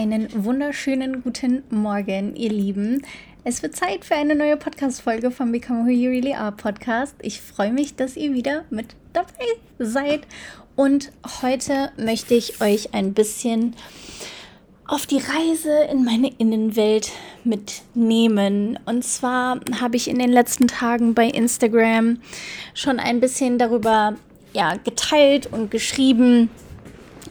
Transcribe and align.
Einen 0.00 0.46
wunderschönen 0.46 1.22
guten 1.22 1.62
Morgen, 1.68 2.34
ihr 2.34 2.48
Lieben. 2.48 3.02
Es 3.44 3.62
wird 3.62 3.76
Zeit 3.76 4.06
für 4.06 4.14
eine 4.14 4.34
neue 4.34 4.56
Podcast-Folge 4.56 5.30
vom 5.30 5.52
Become 5.52 5.84
Who 5.84 5.90
You 5.90 6.08
Really 6.08 6.32
Are 6.32 6.52
Podcast. 6.52 7.14
Ich 7.20 7.42
freue 7.42 7.70
mich, 7.70 7.96
dass 7.96 8.16
ihr 8.16 8.32
wieder 8.32 8.64
mit 8.70 8.96
dabei 9.12 9.44
seid. 9.78 10.22
Und 10.74 11.12
heute 11.42 11.92
möchte 11.98 12.32
ich 12.32 12.62
euch 12.62 12.94
ein 12.94 13.12
bisschen 13.12 13.76
auf 14.86 15.04
die 15.04 15.18
Reise 15.18 15.82
in 15.92 16.02
meine 16.02 16.32
Innenwelt 16.38 17.12
mitnehmen. 17.44 18.78
Und 18.86 19.04
zwar 19.04 19.60
habe 19.82 19.96
ich 19.96 20.08
in 20.08 20.18
den 20.18 20.32
letzten 20.32 20.66
Tagen 20.66 21.12
bei 21.12 21.26
Instagram 21.26 22.22
schon 22.72 23.00
ein 23.00 23.20
bisschen 23.20 23.58
darüber 23.58 24.14
ja, 24.54 24.76
geteilt 24.76 25.52
und 25.52 25.70
geschrieben, 25.70 26.48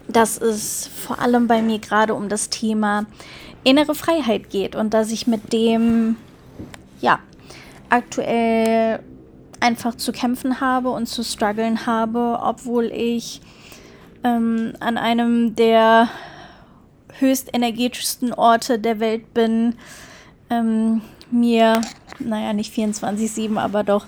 dass 0.09 0.41
es 0.41 0.87
vor 0.87 1.19
allem 1.19 1.47
bei 1.47 1.61
mir 1.61 1.79
gerade 1.79 2.13
um 2.15 2.29
das 2.29 2.49
Thema 2.49 3.05
innere 3.63 3.95
Freiheit 3.95 4.49
geht 4.49 4.75
und 4.75 4.93
dass 4.93 5.11
ich 5.11 5.27
mit 5.27 5.53
dem 5.53 6.17
ja 6.99 7.19
aktuell 7.89 8.99
einfach 9.59 9.95
zu 9.95 10.11
kämpfen 10.11 10.61
habe 10.61 10.89
und 10.89 11.07
zu 11.07 11.23
strugglen 11.23 11.85
habe, 11.85 12.39
obwohl 12.41 12.85
ich 12.85 13.41
ähm, 14.23 14.73
an 14.79 14.97
einem 14.97 15.55
der 15.55 16.09
höchst 17.19 17.49
energetischsten 17.53 18.33
Orte 18.33 18.79
der 18.79 18.99
Welt 18.99 19.33
bin, 19.33 19.75
ähm, 20.49 21.01
mir, 21.31 21.81
naja, 22.19 22.53
nicht 22.53 22.73
24-7, 22.73 23.57
aber 23.57 23.83
doch 23.83 24.07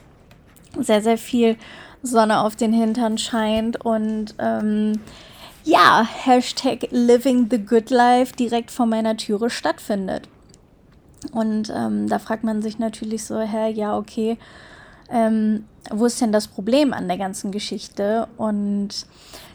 sehr, 0.80 1.02
sehr 1.02 1.18
viel 1.18 1.58
Sonne 2.02 2.42
auf 2.42 2.56
den 2.56 2.74
Hintern 2.74 3.18
scheint 3.18 3.84
und 3.84 4.36
ähm, 4.40 5.00
ja, 5.64 6.04
Hashtag 6.04 6.88
Living 6.92 7.48
the 7.50 7.60
Good 7.60 7.90
Life 7.90 8.36
direkt 8.36 8.72
vor 8.72 8.86
meiner 8.86 9.18
Türe 9.18 9.50
stattfindet. 9.50 10.28
Und 11.32 11.72
ähm, 11.76 12.10
da 12.10 12.20
fragt 12.20 12.44
man 12.44 12.62
sich 12.62 12.80
natürlich 12.80 13.26
so, 13.26 13.40
hä, 13.40 13.72
ja, 13.72 13.98
okay, 13.98 14.38
ähm, 15.10 15.66
wo 15.92 16.06
ist 16.06 16.22
denn 16.22 16.32
das 16.32 16.48
Problem 16.48 16.94
an 16.94 17.08
der 17.08 17.18
ganzen 17.18 17.52
Geschichte? 17.52 18.28
Und 18.38 18.90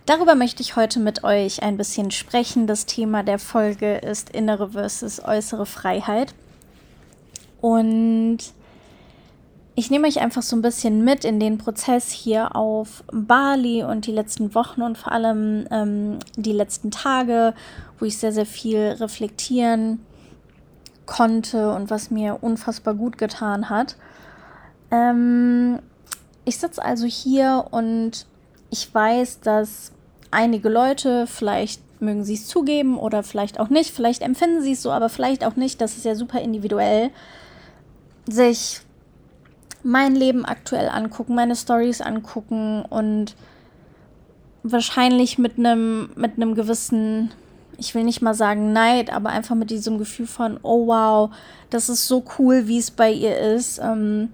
darüber 0.06 0.34
möchte 0.34 0.62
ich 0.62 0.76
heute 0.76 1.00
mit 1.00 1.24
euch 1.24 1.62
ein 1.62 1.76
bisschen 1.76 2.10
sprechen. 2.10 2.66
Das 2.66 2.86
Thema 2.86 3.22
der 3.22 3.38
Folge 3.38 3.96
ist 3.96 4.30
innere 4.30 4.70
versus 4.70 5.22
äußere 5.22 5.66
Freiheit. 5.66 6.34
Und 7.60 8.38
ich 9.78 9.90
nehme 9.90 10.08
euch 10.08 10.20
einfach 10.20 10.40
so 10.40 10.56
ein 10.56 10.62
bisschen 10.62 11.04
mit 11.04 11.26
in 11.26 11.38
den 11.38 11.58
Prozess 11.58 12.10
hier 12.10 12.56
auf 12.56 13.04
Bali 13.12 13.84
und 13.84 14.06
die 14.06 14.12
letzten 14.12 14.54
Wochen 14.54 14.80
und 14.80 14.96
vor 14.96 15.12
allem 15.12 15.66
ähm, 15.70 16.18
die 16.36 16.54
letzten 16.54 16.90
Tage, 16.90 17.52
wo 17.98 18.06
ich 18.06 18.16
sehr, 18.16 18.32
sehr 18.32 18.46
viel 18.46 18.96
reflektieren 18.98 20.00
konnte 21.04 21.72
und 21.74 21.90
was 21.90 22.10
mir 22.10 22.38
unfassbar 22.42 22.94
gut 22.94 23.18
getan 23.18 23.68
hat. 23.68 23.96
Ähm, 24.90 25.78
ich 26.46 26.56
sitze 26.56 26.82
also 26.82 27.06
hier 27.06 27.66
und 27.70 28.26
ich 28.70 28.92
weiß, 28.92 29.40
dass 29.40 29.92
einige 30.30 30.70
Leute, 30.70 31.26
vielleicht 31.26 31.82
mögen 32.00 32.24
sie 32.24 32.34
es 32.34 32.46
zugeben 32.46 32.96
oder 32.98 33.22
vielleicht 33.22 33.60
auch 33.60 33.68
nicht, 33.68 33.90
vielleicht 33.90 34.22
empfinden 34.22 34.62
sie 34.62 34.72
es 34.72 34.82
so, 34.82 34.90
aber 34.90 35.10
vielleicht 35.10 35.44
auch 35.44 35.56
nicht, 35.56 35.82
das 35.82 35.98
ist 35.98 36.06
ja 36.06 36.14
super 36.14 36.40
individuell, 36.40 37.10
sich 38.26 38.80
mein 39.86 40.14
Leben 40.14 40.44
aktuell 40.44 40.88
angucken, 40.88 41.34
meine 41.34 41.56
Stories 41.56 42.00
angucken 42.00 42.82
und 42.82 43.36
wahrscheinlich 44.62 45.38
mit 45.38 45.58
einem 45.58 46.10
mit 46.16 46.36
einem 46.36 46.54
gewissen 46.54 47.30
ich 47.78 47.94
will 47.94 48.04
nicht 48.04 48.22
mal 48.22 48.34
sagen 48.34 48.72
Neid, 48.72 49.12
aber 49.12 49.30
einfach 49.30 49.54
mit 49.54 49.70
diesem 49.70 49.98
Gefühl 49.98 50.26
von, 50.26 50.58
oh 50.62 50.86
wow, 50.86 51.30
das 51.70 51.88
ist 51.88 52.06
so 52.06 52.24
cool, 52.38 52.66
wie 52.68 52.78
es 52.78 52.90
bei 52.90 53.12
ihr 53.12 53.38
ist. 53.38 53.78
Ähm, 53.78 54.30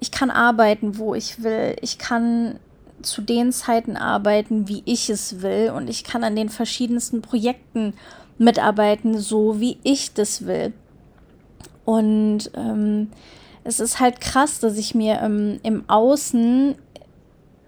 ich 0.00 0.10
kann 0.10 0.30
arbeiten, 0.30 0.98
wo 0.98 1.14
ich 1.14 1.42
will. 1.42 1.76
Ich 1.82 1.98
kann 1.98 2.58
zu 3.02 3.20
den 3.20 3.52
Zeiten 3.52 3.96
arbeiten, 3.96 4.68
wie 4.68 4.82
ich 4.86 5.10
es 5.10 5.42
will. 5.42 5.72
Und 5.76 5.88
ich 5.88 6.04
kann 6.04 6.24
an 6.24 6.36
den 6.36 6.48
verschiedensten 6.48 7.22
Projekten 7.22 7.94
mitarbeiten, 8.38 9.18
so 9.18 9.60
wie 9.60 9.78
ich 9.82 10.14
das 10.14 10.46
will. 10.46 10.72
Und 11.84 12.50
ähm, 12.54 13.08
es 13.66 13.80
ist 13.80 14.00
halt 14.00 14.20
krass, 14.20 14.60
dass 14.60 14.76
ich 14.78 14.94
mir 14.94 15.20
ähm, 15.20 15.58
im 15.62 15.88
Außen 15.88 16.76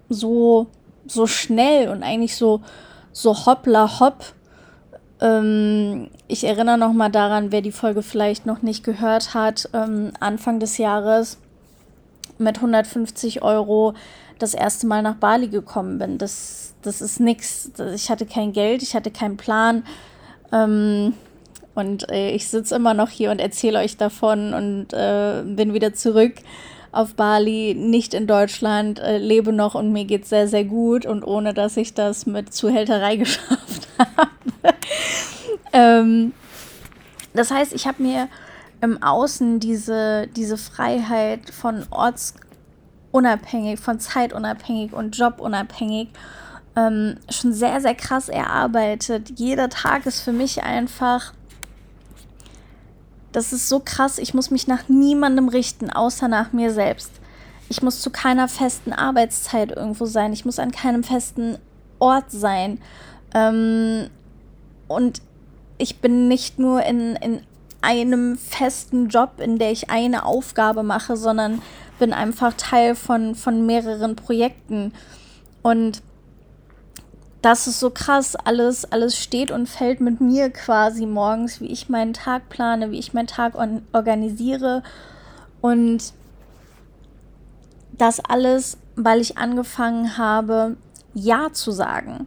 so, 0.08 0.66
so 1.06 1.26
schnell 1.26 1.88
und 1.88 2.02
eigentlich 2.02 2.36
so, 2.36 2.60
so 3.12 3.46
hoppla 3.46 4.00
hopp. 4.00 4.32
Ähm, 5.20 6.08
ich 6.28 6.44
erinnere 6.44 6.78
noch 6.78 6.92
mal 6.92 7.10
daran, 7.10 7.50
wer 7.50 7.62
die 7.62 7.72
Folge 7.72 8.02
vielleicht 8.02 8.46
noch 8.46 8.62
nicht 8.62 8.84
gehört 8.84 9.34
hat, 9.34 9.68
ähm, 9.72 10.12
Anfang 10.20 10.60
des 10.60 10.78
Jahres 10.78 11.38
mit 12.38 12.56
150 12.56 13.42
Euro 13.42 13.94
das 14.38 14.54
erste 14.54 14.86
Mal 14.86 15.02
nach 15.02 15.16
Bali 15.16 15.48
gekommen 15.48 15.98
bin. 15.98 16.18
Das, 16.18 16.74
das 16.82 17.00
ist 17.00 17.18
nichts. 17.18 17.72
Ich 17.94 18.10
hatte 18.10 18.26
kein 18.26 18.52
Geld, 18.52 18.82
ich 18.82 18.94
hatte 18.94 19.10
keinen 19.10 19.36
Plan. 19.36 19.82
Ähm, 20.52 21.14
und 21.78 22.10
äh, 22.10 22.32
ich 22.32 22.48
sitze 22.48 22.74
immer 22.74 22.92
noch 22.92 23.08
hier 23.08 23.30
und 23.30 23.40
erzähle 23.40 23.78
euch 23.78 23.96
davon 23.96 24.52
und 24.52 24.92
äh, 24.92 25.44
bin 25.44 25.72
wieder 25.74 25.94
zurück 25.94 26.34
auf 26.90 27.14
Bali, 27.14 27.74
nicht 27.78 28.14
in 28.14 28.26
Deutschland, 28.26 28.98
äh, 28.98 29.18
lebe 29.18 29.52
noch 29.52 29.76
und 29.76 29.92
mir 29.92 30.04
geht 30.04 30.26
sehr, 30.26 30.48
sehr 30.48 30.64
gut 30.64 31.06
und 31.06 31.22
ohne 31.22 31.54
dass 31.54 31.76
ich 31.76 31.94
das 31.94 32.26
mit 32.26 32.52
Zuhälterei 32.52 33.16
geschafft 33.16 33.88
habe. 33.98 34.74
ähm, 35.72 36.32
das 37.32 37.52
heißt, 37.52 37.72
ich 37.72 37.86
habe 37.86 38.02
mir 38.02 38.28
im 38.80 39.00
Außen 39.00 39.60
diese, 39.60 40.26
diese 40.34 40.56
Freiheit 40.56 41.50
von 41.50 41.86
ortsunabhängig, 41.90 43.78
von 43.78 44.00
zeitunabhängig 44.00 44.92
und 44.92 45.16
jobunabhängig 45.16 46.08
ähm, 46.74 47.16
schon 47.30 47.52
sehr, 47.52 47.80
sehr 47.80 47.94
krass 47.94 48.28
erarbeitet. 48.28 49.38
Jeder 49.38 49.68
Tag 49.68 50.06
ist 50.06 50.22
für 50.22 50.32
mich 50.32 50.62
einfach 50.64 51.32
das 53.38 53.52
ist 53.52 53.68
so 53.68 53.80
krass. 53.84 54.18
Ich 54.18 54.34
muss 54.34 54.50
mich 54.50 54.66
nach 54.66 54.88
niemandem 54.88 55.48
richten, 55.48 55.90
außer 55.90 56.26
nach 56.26 56.52
mir 56.52 56.72
selbst. 56.72 57.12
Ich 57.68 57.82
muss 57.82 58.00
zu 58.00 58.10
keiner 58.10 58.48
festen 58.48 58.92
Arbeitszeit 58.92 59.70
irgendwo 59.70 60.06
sein. 60.06 60.32
Ich 60.32 60.44
muss 60.44 60.58
an 60.58 60.72
keinem 60.72 61.04
festen 61.04 61.56
Ort 62.00 62.32
sein. 62.32 62.80
Ähm, 63.32 64.10
und 64.88 65.22
ich 65.76 66.00
bin 66.00 66.26
nicht 66.26 66.58
nur 66.58 66.82
in, 66.82 67.14
in 67.14 67.42
einem 67.80 68.36
festen 68.36 69.08
Job, 69.08 69.38
in 69.38 69.60
der 69.60 69.70
ich 69.70 69.88
eine 69.88 70.24
Aufgabe 70.24 70.82
mache, 70.82 71.16
sondern 71.16 71.62
bin 72.00 72.12
einfach 72.12 72.54
Teil 72.54 72.96
von, 72.96 73.36
von 73.36 73.66
mehreren 73.66 74.16
Projekten. 74.16 74.92
Und 75.62 76.02
das 77.42 77.66
ist 77.66 77.80
so 77.80 77.90
krass. 77.90 78.36
Alles, 78.36 78.84
alles 78.84 79.16
steht 79.16 79.50
und 79.50 79.68
fällt 79.68 80.00
mit 80.00 80.20
mir 80.20 80.50
quasi 80.50 81.06
morgens, 81.06 81.60
wie 81.60 81.66
ich 81.66 81.88
meinen 81.88 82.12
Tag 82.12 82.48
plane, 82.48 82.90
wie 82.90 82.98
ich 82.98 83.14
meinen 83.14 83.26
Tag 83.26 83.54
organisiere. 83.92 84.82
Und 85.60 86.12
das 87.92 88.20
alles, 88.20 88.78
weil 88.96 89.20
ich 89.20 89.38
angefangen 89.38 90.18
habe, 90.18 90.76
Ja 91.14 91.52
zu 91.52 91.70
sagen. 91.70 92.26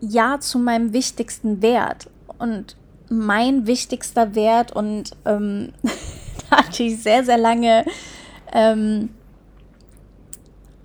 Ja 0.00 0.40
zu 0.40 0.58
meinem 0.58 0.92
wichtigsten 0.92 1.62
Wert. 1.62 2.08
Und 2.38 2.76
mein 3.08 3.66
wichtigster 3.66 4.34
Wert, 4.34 4.72
und 4.72 5.10
ähm, 5.24 5.72
da 6.50 6.58
hatte 6.58 6.82
ich 6.82 7.02
sehr, 7.02 7.24
sehr 7.24 7.38
lange 7.38 7.84
ähm, 8.52 9.10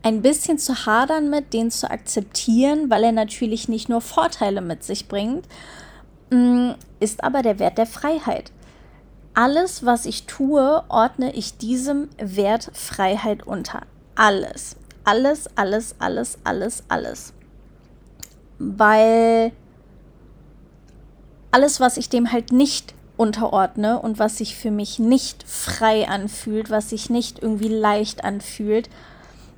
ein 0.06 0.22
bisschen 0.22 0.60
zu 0.60 0.86
hadern 0.86 1.32
mit, 1.32 1.52
den 1.52 1.72
zu 1.72 1.90
akzeptieren, 1.90 2.92
weil 2.92 3.04
er 3.06 3.12
natürlich 3.12 3.68
nicht 3.68 3.90
nur 3.90 4.02
Vorteile 4.02 4.62
mit 4.62 4.84
sich 4.84 5.08
bringt, 5.08 5.48
mm, 6.30 6.74
ist 7.00 7.24
aber 7.24 7.42
der 7.42 7.58
Wert 7.58 7.80
der 7.80 7.88
Freiheit. 7.88 8.52
Alles, 9.34 9.84
was 9.84 10.06
ich 10.06 10.28
tue, 10.28 10.84
ordne 10.90 11.34
ich 11.34 11.58
diesem 11.58 12.08
Wert 12.20 12.70
Freiheit 12.74 13.48
unter. 13.48 13.82
Alles. 14.14 14.76
Alles, 15.06 15.50
alles, 15.58 15.96
alles, 15.98 16.38
alles, 16.44 16.84
alles. 16.88 17.34
Weil 18.60 19.54
alles, 21.50 21.80
was 21.80 21.98
ich 21.98 22.10
dem 22.10 22.32
halt 22.32 22.52
nicht 22.52 22.94
unterordne 23.18 24.00
und 24.00 24.20
was 24.20 24.38
sich 24.38 24.56
für 24.56 24.72
mich 24.72 25.00
nicht 25.00 25.44
frei 25.48 26.08
anfühlt, 26.08 26.70
was 26.70 26.92
sich 26.92 27.10
nicht 27.10 27.42
irgendwie 27.42 27.70
leicht 27.70 28.24
anfühlt, 28.24 28.88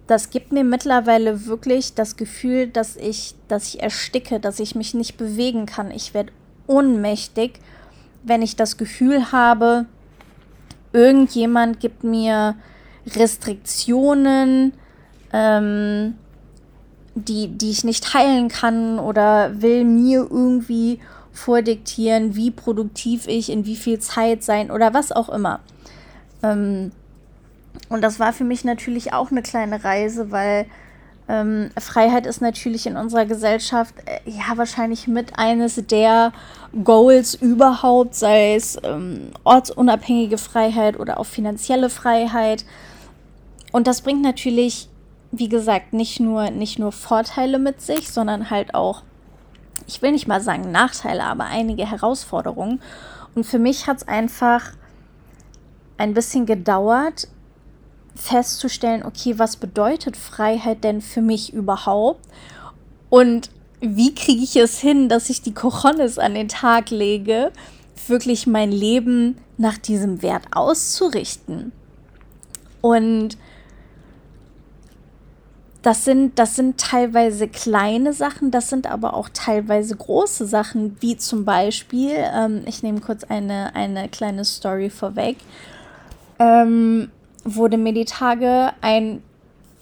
das 0.07 0.29
gibt 0.29 0.51
mir 0.51 0.63
mittlerweile 0.63 1.45
wirklich 1.45 1.93
das 1.93 2.15
Gefühl, 2.15 2.67
dass 2.67 2.95
ich, 2.95 3.35
dass 3.47 3.73
ich 3.73 3.83
ersticke, 3.83 4.39
dass 4.39 4.59
ich 4.59 4.73
mich 4.73 4.93
nicht 4.93 5.17
bewegen 5.17 5.65
kann. 5.65 5.91
Ich 5.91 6.13
werde 6.13 6.31
ohnmächtig, 6.65 7.59
wenn 8.23 8.41
ich 8.41 8.55
das 8.55 8.77
Gefühl 8.77 9.31
habe, 9.31 9.85
irgendjemand 10.93 11.79
gibt 11.79 12.03
mir 12.03 12.55
Restriktionen, 13.05 14.73
ähm, 15.33 16.15
die, 17.15 17.47
die 17.49 17.71
ich 17.71 17.83
nicht 17.83 18.13
heilen 18.13 18.47
kann 18.47 18.99
oder 18.99 19.61
will 19.61 19.83
mir 19.83 20.27
irgendwie 20.29 20.99
vordiktieren, 21.31 22.35
wie 22.35 22.51
produktiv 22.51 23.27
ich 23.27 23.49
in 23.49 23.65
wie 23.65 23.75
viel 23.75 23.99
Zeit 23.99 24.43
sein 24.43 24.71
oder 24.71 24.93
was 24.93 25.11
auch 25.11 25.29
immer. 25.29 25.59
Ähm, 26.43 26.91
und 27.89 28.01
das 28.01 28.19
war 28.19 28.33
für 28.33 28.43
mich 28.43 28.63
natürlich 28.63 29.13
auch 29.13 29.31
eine 29.31 29.41
kleine 29.41 29.83
Reise, 29.83 30.31
weil 30.31 30.67
ähm, 31.29 31.69
Freiheit 31.77 32.25
ist 32.25 32.41
natürlich 32.41 32.85
in 32.85 32.95
unserer 32.95 33.25
Gesellschaft 33.25 33.93
äh, 34.05 34.19
ja 34.29 34.55
wahrscheinlich 34.55 35.07
mit 35.07 35.37
eines 35.37 35.75
der 35.75 36.31
Goals 36.83 37.35
überhaupt, 37.35 38.15
sei 38.15 38.55
es 38.55 38.77
ähm, 38.83 39.31
ortsunabhängige 39.43 40.37
Freiheit 40.37 40.99
oder 40.99 41.19
auch 41.19 41.25
finanzielle 41.25 41.89
Freiheit. 41.89 42.65
Und 43.71 43.87
das 43.87 44.01
bringt 44.01 44.21
natürlich, 44.21 44.89
wie 45.31 45.49
gesagt, 45.49 45.91
nicht 45.91 46.19
nur, 46.21 46.49
nicht 46.49 46.79
nur 46.79 46.93
Vorteile 46.93 47.59
mit 47.59 47.81
sich, 47.81 48.09
sondern 48.09 48.49
halt 48.49 48.73
auch, 48.73 49.03
ich 49.85 50.01
will 50.01 50.13
nicht 50.13 50.27
mal 50.27 50.41
sagen 50.41 50.71
Nachteile, 50.71 51.23
aber 51.23 51.45
einige 51.45 51.89
Herausforderungen. 51.89 52.81
Und 53.35 53.45
für 53.45 53.59
mich 53.59 53.87
hat 53.87 53.97
es 53.97 54.07
einfach 54.07 54.71
ein 55.97 56.13
bisschen 56.13 56.45
gedauert, 56.45 57.27
festzustellen, 58.17 59.03
okay, 59.03 59.39
was 59.39 59.55
bedeutet 59.55 60.17
Freiheit 60.17 60.83
denn 60.83 61.01
für 61.01 61.21
mich 61.21 61.53
überhaupt? 61.53 62.25
Und 63.09 63.49
wie 63.79 64.13
kriege 64.13 64.43
ich 64.43 64.55
es 64.55 64.79
hin, 64.79 65.07
dass 65.07 65.29
ich 65.29 65.41
die 65.41 65.53
Cojones 65.53 66.17
an 66.17 66.33
den 66.33 66.47
Tag 66.47 66.89
lege, 66.89 67.51
wirklich 68.07 68.47
mein 68.47 68.71
Leben 68.71 69.37
nach 69.57 69.77
diesem 69.77 70.21
Wert 70.21 70.43
auszurichten? 70.51 71.71
Und 72.81 73.37
das 75.81 76.03
sind, 76.03 76.37
das 76.37 76.55
sind 76.55 76.79
teilweise 76.79 77.47
kleine 77.47 78.11
Sachen, 78.11 78.51
das 78.51 78.69
sind 78.69 78.87
aber 78.87 79.13
auch 79.13 79.29
teilweise 79.31 79.95
große 79.95 80.45
Sachen, 80.45 80.97
wie 80.99 81.15
zum 81.15 81.45
Beispiel, 81.45 82.11
ähm, 82.13 82.63
ich 82.65 82.83
nehme 82.83 82.99
kurz 82.99 83.23
eine, 83.23 83.73
eine 83.75 84.09
kleine 84.09 84.43
Story 84.43 84.89
vorweg. 84.89 85.37
Ähm, 86.39 87.09
wurde 87.55 87.77
mir 87.77 87.93
die 87.93 88.05
Tage 88.05 88.71
ein 88.81 89.21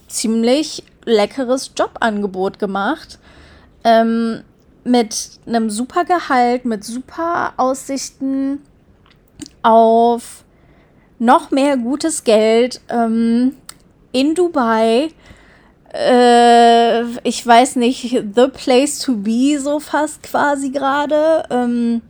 ziemlich 0.08 0.84
leckeres 1.06 1.72
Jobangebot 1.78 2.60
gemacht. 2.60 3.20
Ähm, 3.84 4.44
mit 4.84 5.32
einem 5.48 5.70
super 5.70 6.06
Gehalt, 6.06 6.66
mit 6.66 6.84
super 6.84 7.54
Aussichten 7.58 8.62
auf 9.64 10.44
noch 11.18 11.52
mehr 11.52 11.78
gutes 11.78 12.24
Geld 12.24 12.82
ähm, 12.90 13.56
in 14.12 14.36
Dubai. 14.36 15.10
Äh, 15.94 17.04
ich 17.28 17.46
weiß 17.46 17.78
nicht, 17.78 18.12
the 18.36 18.48
place 18.54 19.00
to 19.00 19.16
be, 19.16 19.58
so 19.60 19.80
fast 19.80 20.22
quasi 20.24 20.70
gerade. 20.70 21.44
Ähm, 21.50 22.02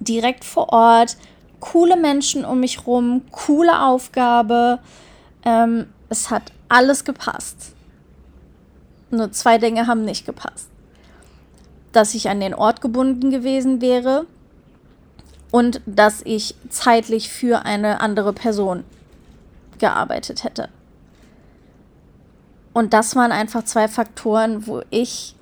direkt 0.00 0.44
vor 0.44 0.72
Ort 0.72 1.16
coole 1.60 1.96
Menschen 1.96 2.44
um 2.44 2.60
mich 2.60 2.86
rum, 2.86 3.22
coole 3.30 3.82
Aufgabe. 3.82 4.78
Ähm, 5.44 5.86
es 6.08 6.30
hat 6.30 6.52
alles 6.68 7.04
gepasst. 7.04 7.74
Nur 9.10 9.32
zwei 9.32 9.58
Dinge 9.58 9.86
haben 9.86 10.04
nicht 10.04 10.26
gepasst. 10.26 10.68
Dass 11.92 12.14
ich 12.14 12.28
an 12.28 12.40
den 12.40 12.54
Ort 12.54 12.80
gebunden 12.80 13.30
gewesen 13.30 13.80
wäre 13.80 14.26
und 15.50 15.80
dass 15.86 16.20
ich 16.24 16.54
zeitlich 16.68 17.30
für 17.30 17.64
eine 17.64 18.00
andere 18.00 18.32
Person 18.32 18.84
gearbeitet 19.78 20.44
hätte. 20.44 20.68
Und 22.72 22.92
das 22.92 23.16
waren 23.16 23.32
einfach 23.32 23.64
zwei 23.64 23.88
Faktoren, 23.88 24.66
wo 24.66 24.82
ich 24.90 25.34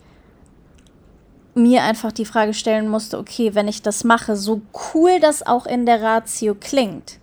mir 1.57 1.83
einfach 1.83 2.13
die 2.13 2.27
Frage 2.27 2.55
stellen 2.55 2.89
musste, 2.89 3.19
okay, 3.19 3.55
wenn 3.55 3.67
ich 3.67 3.83
das 3.83 4.05
mache, 4.05 4.37
so 4.37 4.61
cool 4.95 5.19
das 5.21 5.45
auch 5.45 5.67
in 5.67 5.87
der 5.87 6.03
Ratio 6.03 6.55
klingt, 6.55 7.19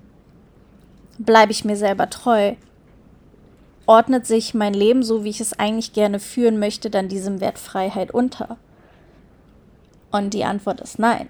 bleibe 1.20 1.52
ich 1.52 1.64
mir 1.64 1.78
selber 1.78 2.10
treu? 2.10 2.56
Ordnet 3.86 4.26
sich 4.26 4.54
mein 4.54 4.74
Leben, 4.74 5.04
so 5.04 5.24
wie 5.24 5.30
ich 5.30 5.40
es 5.40 5.58
eigentlich 5.60 5.94
gerne 5.94 6.20
führen 6.20 6.58
möchte, 6.58 6.90
dann 6.90 7.10
diesem 7.10 7.42
Wert 7.42 7.60
Freiheit 7.60 8.12
unter? 8.12 8.58
Und 10.12 10.34
die 10.34 10.46
Antwort 10.46 10.82
ist 10.82 11.00
nein. 11.00 11.30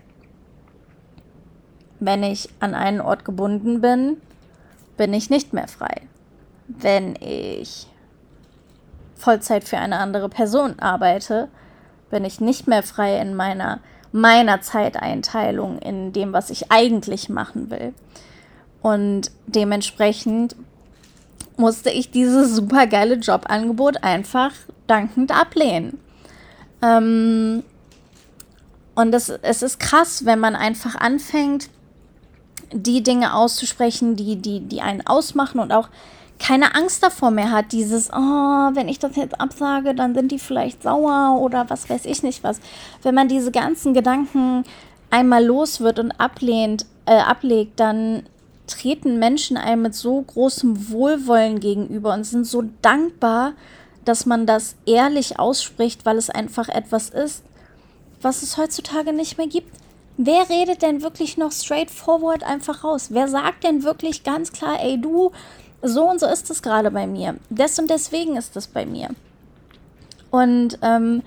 Wenn 1.99 2.23
ich 2.23 2.49
an 2.59 2.75
einen 2.75 3.01
Ort 3.01 3.25
gebunden 3.25 3.81
bin, 3.81 4.17
bin 4.97 5.13
ich 5.13 5.29
nicht 5.29 5.51
mehr 5.53 5.67
frei. 5.67 6.01
Wenn 6.67 7.15
ich 7.19 7.87
Vollzeit 9.15 9.63
für 9.63 9.77
eine 9.77 9.97
andere 9.97 10.29
Person 10.29 10.79
arbeite, 10.79 11.49
bin 12.13 12.25
ich 12.25 12.39
nicht 12.39 12.67
mehr 12.67 12.83
frei 12.83 13.19
in 13.19 13.33
meiner, 13.33 13.79
meiner 14.11 14.61
Zeiteinteilung, 14.61 15.79
in 15.79 16.13
dem, 16.13 16.31
was 16.31 16.51
ich 16.51 16.71
eigentlich 16.71 17.27
machen 17.27 17.71
will. 17.71 17.95
Und 18.83 19.31
dementsprechend 19.47 20.55
musste 21.57 21.89
ich 21.89 22.11
dieses 22.11 22.55
super 22.55 22.85
geile 22.85 23.15
Jobangebot 23.15 24.03
einfach 24.03 24.51
dankend 24.85 25.31
ablehnen. 25.31 25.97
Ähm, 26.83 27.63
und 28.93 29.11
das, 29.11 29.29
es 29.29 29.63
ist 29.63 29.79
krass, 29.79 30.23
wenn 30.23 30.39
man 30.39 30.55
einfach 30.55 30.93
anfängt, 30.93 31.71
die 32.71 33.01
Dinge 33.01 33.33
auszusprechen, 33.33 34.15
die, 34.15 34.35
die, 34.35 34.59
die 34.59 34.81
einen 34.81 35.05
ausmachen 35.07 35.59
und 35.59 35.71
auch 35.71 35.89
keine 36.39 36.75
Angst 36.75 37.03
davor 37.03 37.31
mehr 37.31 37.51
hat, 37.51 37.71
dieses, 37.71 38.09
oh, 38.11 38.15
wenn 38.73 38.89
ich 38.89 38.99
das 38.99 39.15
jetzt 39.15 39.39
absage, 39.39 39.95
dann 39.95 40.13
sind 40.13 40.31
die 40.31 40.39
vielleicht 40.39 40.83
sauer 40.83 41.39
oder 41.39 41.69
was 41.69 41.89
weiß 41.89 42.05
ich 42.05 42.23
nicht 42.23 42.43
was. 42.43 42.59
Wenn 43.01 43.15
man 43.15 43.27
diese 43.27 43.51
ganzen 43.51 43.93
Gedanken 43.93 44.63
einmal 45.09 45.45
los 45.45 45.79
wird 45.79 45.99
und 45.99 46.11
ablehnt, 46.11 46.85
äh, 47.05 47.15
ablegt, 47.17 47.79
dann 47.79 48.23
treten 48.67 49.19
Menschen 49.19 49.57
einem 49.57 49.83
mit 49.83 49.95
so 49.95 50.21
großem 50.21 50.89
Wohlwollen 50.89 51.59
gegenüber 51.59 52.13
und 52.13 52.23
sind 52.25 52.45
so 52.45 52.63
dankbar, 52.81 53.53
dass 54.05 54.25
man 54.25 54.45
das 54.45 54.75
ehrlich 54.85 55.39
ausspricht, 55.39 56.05
weil 56.05 56.17
es 56.17 56.29
einfach 56.29 56.67
etwas 56.69 57.09
ist, 57.09 57.43
was 58.21 58.41
es 58.41 58.57
heutzutage 58.57 59.13
nicht 59.13 59.37
mehr 59.37 59.47
gibt. 59.47 59.75
Wer 60.17 60.49
redet 60.49 60.81
denn 60.81 61.01
wirklich 61.01 61.37
noch 61.37 61.51
straightforward 61.51 62.43
einfach 62.43 62.83
raus? 62.83 63.07
Wer 63.09 63.27
sagt 63.27 63.63
denn 63.63 63.83
wirklich 63.83 64.23
ganz 64.23 64.51
klar, 64.51 64.77
ey 64.81 64.99
du, 64.99 65.31
so 65.83 66.09
und 66.09 66.19
so 66.19 66.27
ist 66.27 66.49
es 66.49 66.61
gerade 66.61 66.89
bei 66.91 67.05
mir. 67.05 67.35
Des 67.49 67.77
und 67.77 67.89
deswegen 67.89 68.37
ist 68.37 68.55
es 68.55 68.67
bei 68.67 68.85
mir. 68.85 69.09
Und 70.31 70.79
ähm, 70.81 71.21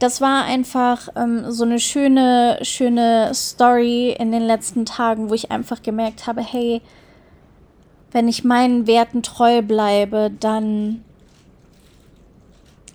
das 0.00 0.20
war 0.20 0.44
einfach 0.44 1.08
ähm, 1.14 1.50
so 1.50 1.64
eine 1.64 1.78
schöne, 1.78 2.58
schöne 2.62 3.32
Story 3.34 4.16
in 4.18 4.32
den 4.32 4.42
letzten 4.42 4.86
Tagen, 4.86 5.28
wo 5.28 5.34
ich 5.34 5.50
einfach 5.50 5.82
gemerkt 5.82 6.26
habe, 6.26 6.40
hey, 6.40 6.80
wenn 8.10 8.26
ich 8.26 8.42
meinen 8.42 8.86
Werten 8.86 9.22
treu 9.22 9.62
bleibe, 9.62 10.30
dann 10.40 11.04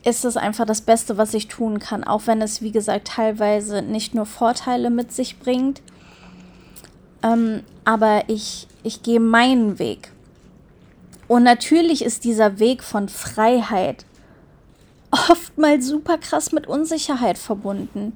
ist 0.03 0.25
es 0.25 0.35
einfach 0.35 0.65
das 0.65 0.81
Beste, 0.81 1.17
was 1.17 1.33
ich 1.33 1.47
tun 1.47 1.79
kann, 1.79 2.03
auch 2.03 2.27
wenn 2.27 2.41
es, 2.41 2.61
wie 2.61 2.71
gesagt, 2.71 3.07
teilweise 3.07 3.81
nicht 3.81 4.13
nur 4.13 4.25
Vorteile 4.25 4.89
mit 4.89 5.11
sich 5.11 5.39
bringt. 5.39 5.81
Ähm, 7.23 7.63
aber 7.85 8.23
ich, 8.27 8.67
ich 8.83 9.03
gehe 9.03 9.19
meinen 9.19 9.79
Weg. 9.79 10.11
Und 11.27 11.43
natürlich 11.43 12.03
ist 12.03 12.23
dieser 12.23 12.59
Weg 12.59 12.83
von 12.83 13.09
Freiheit 13.09 14.05
oftmals 15.11 15.87
super 15.87 16.17
krass 16.17 16.51
mit 16.51 16.67
Unsicherheit 16.67 17.37
verbunden. 17.37 18.13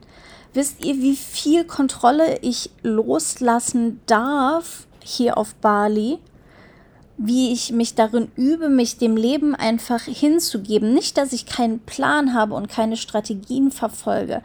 Wisst 0.54 0.84
ihr, 0.84 0.96
wie 0.96 1.16
viel 1.16 1.63
Kontrolle 1.63 2.39
ich 2.42 2.72
loslassen 2.82 4.01
darf 4.06 4.88
hier 5.04 5.38
auf 5.38 5.56
Bali? 5.56 6.20
Wie 7.18 7.51
ich 7.51 7.72
mich 7.72 7.96
darin 7.96 8.32
übe, 8.36 8.70
mich 8.70 8.98
dem 8.98 9.18
Leben 9.18 9.54
einfach 9.54 10.01
hinzugeben. 10.01 10.94
Nicht, 10.94 11.18
dass 11.18 11.34
ich 11.34 11.46
keinen 11.46 11.80
Plan 11.80 12.34
habe 12.34 12.56
und 12.56 12.70
keine 12.70 12.98
Strategien 12.98 13.72
verfolge, 13.72 14.42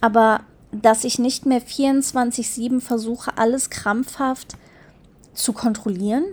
aber 0.00 0.40
dass 0.70 1.04
ich 1.04 1.18
nicht 1.18 1.46
mehr 1.46 1.60
24-7 1.60 2.80
versuche, 2.80 3.36
alles 3.36 3.70
krampfhaft 3.70 4.56
zu 5.34 5.52
kontrollieren, 5.52 6.24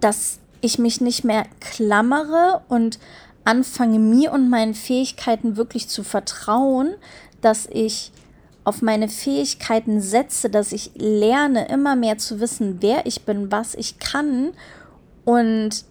dass 0.00 0.38
ich 0.60 0.78
mich 0.78 1.00
nicht 1.00 1.24
mehr 1.24 1.46
klammere 1.60 2.62
und 2.68 2.98
anfange, 3.44 3.98
mir 3.98 4.32
und 4.32 4.50
meinen 4.50 4.74
Fähigkeiten 4.74 5.56
wirklich 5.56 5.88
zu 5.88 6.02
vertrauen, 6.02 6.94
dass 7.40 7.66
ich 7.66 8.12
auf 8.64 8.82
meine 8.82 9.08
Fähigkeiten 9.08 10.00
setze, 10.00 10.50
dass 10.50 10.72
ich 10.72 10.90
lerne, 10.96 11.68
immer 11.68 11.94
mehr 11.94 12.18
zu 12.18 12.40
wissen, 12.40 12.78
wer 12.80 13.06
ich 13.06 13.22
bin, 13.22 13.52
was 13.52 13.74
ich 13.76 14.00
kann 14.00 14.52
und 15.24 15.84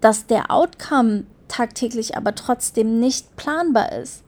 dass 0.00 0.26
der 0.26 0.50
Outcome 0.50 1.24
tagtäglich 1.48 2.16
aber 2.16 2.34
trotzdem 2.34 2.98
nicht 2.98 3.36
planbar 3.36 3.92
ist. 3.92 4.22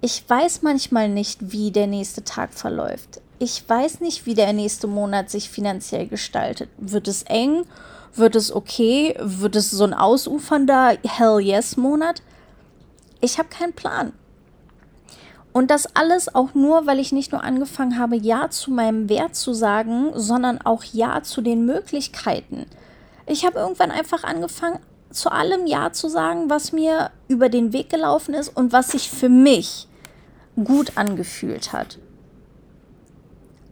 Ich 0.00 0.24
weiß 0.26 0.62
manchmal 0.62 1.08
nicht, 1.10 1.52
wie 1.52 1.70
der 1.70 1.86
nächste 1.86 2.24
Tag 2.24 2.54
verläuft 2.54 3.20
ich 3.38 3.68
weiß 3.68 4.00
nicht, 4.00 4.26
wie 4.26 4.34
der 4.34 4.52
nächste 4.52 4.86
Monat 4.86 5.30
sich 5.30 5.50
finanziell 5.50 6.06
gestaltet. 6.06 6.70
Wird 6.78 7.08
es 7.08 7.22
eng? 7.24 7.64
Wird 8.14 8.34
es 8.34 8.52
okay? 8.52 9.14
Wird 9.20 9.56
es 9.56 9.70
so 9.70 9.84
ein 9.84 9.94
ausufernder 9.94 10.96
Hell 11.04 11.40
Yes 11.40 11.76
Monat? 11.76 12.22
Ich 13.20 13.38
habe 13.38 13.48
keinen 13.48 13.72
Plan. 13.72 14.12
Und 15.52 15.70
das 15.70 15.96
alles 15.96 16.34
auch 16.34 16.54
nur, 16.54 16.86
weil 16.86 16.98
ich 16.98 17.12
nicht 17.12 17.32
nur 17.32 17.42
angefangen 17.42 17.98
habe, 17.98 18.16
Ja 18.16 18.50
zu 18.50 18.70
meinem 18.70 19.08
Wert 19.08 19.34
zu 19.34 19.54
sagen, 19.54 20.12
sondern 20.14 20.60
auch 20.60 20.84
Ja 20.84 21.22
zu 21.22 21.40
den 21.40 21.64
Möglichkeiten. 21.64 22.66
Ich 23.26 23.44
habe 23.44 23.58
irgendwann 23.58 23.90
einfach 23.90 24.22
angefangen, 24.22 24.80
zu 25.10 25.30
allem 25.30 25.66
Ja 25.66 25.92
zu 25.92 26.08
sagen, 26.08 26.50
was 26.50 26.72
mir 26.72 27.10
über 27.28 27.48
den 27.48 27.72
Weg 27.72 27.88
gelaufen 27.88 28.34
ist 28.34 28.54
und 28.54 28.72
was 28.72 28.88
sich 28.88 29.10
für 29.10 29.30
mich 29.30 29.88
gut 30.62 30.92
angefühlt 30.96 31.72
hat. 31.72 31.98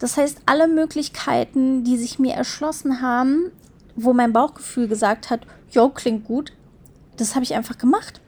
Das 0.05 0.19
heißt, 0.19 0.43
alle 0.45 0.69
Möglichkeiten, 0.69 1.83
die 1.83 1.97
sich 1.97 2.19
mir 2.19 2.35
erschlossen 2.35 3.01
haben, 3.01 3.51
wo 3.97 4.13
mein 4.13 4.35
Bauchgefühl 4.35 4.87
gesagt 4.87 5.31
hat, 5.31 5.47
jo, 5.71 5.89
klingt 5.89 6.27
gut, 6.27 6.53
das 7.17 7.35
habe 7.35 7.43
ich 7.43 7.55
einfach 7.55 7.79
gemacht. 7.79 8.21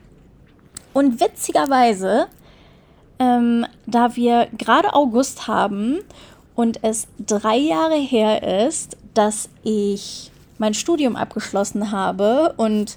Und 0.94 1.20
witzigerweise, 1.20 2.28
ähm, 3.18 3.66
da 3.84 4.16
wir 4.16 4.48
gerade 4.56 4.94
August 4.94 5.48
haben 5.48 5.98
und 6.54 6.82
es 6.82 7.08
drei 7.18 7.58
Jahre 7.58 7.96
her 7.96 8.66
ist, 8.66 8.96
dass 9.12 9.50
ich 9.62 10.30
mein 10.56 10.72
Studium 10.72 11.14
abgeschlossen 11.14 11.92
habe 11.92 12.54
und 12.56 12.96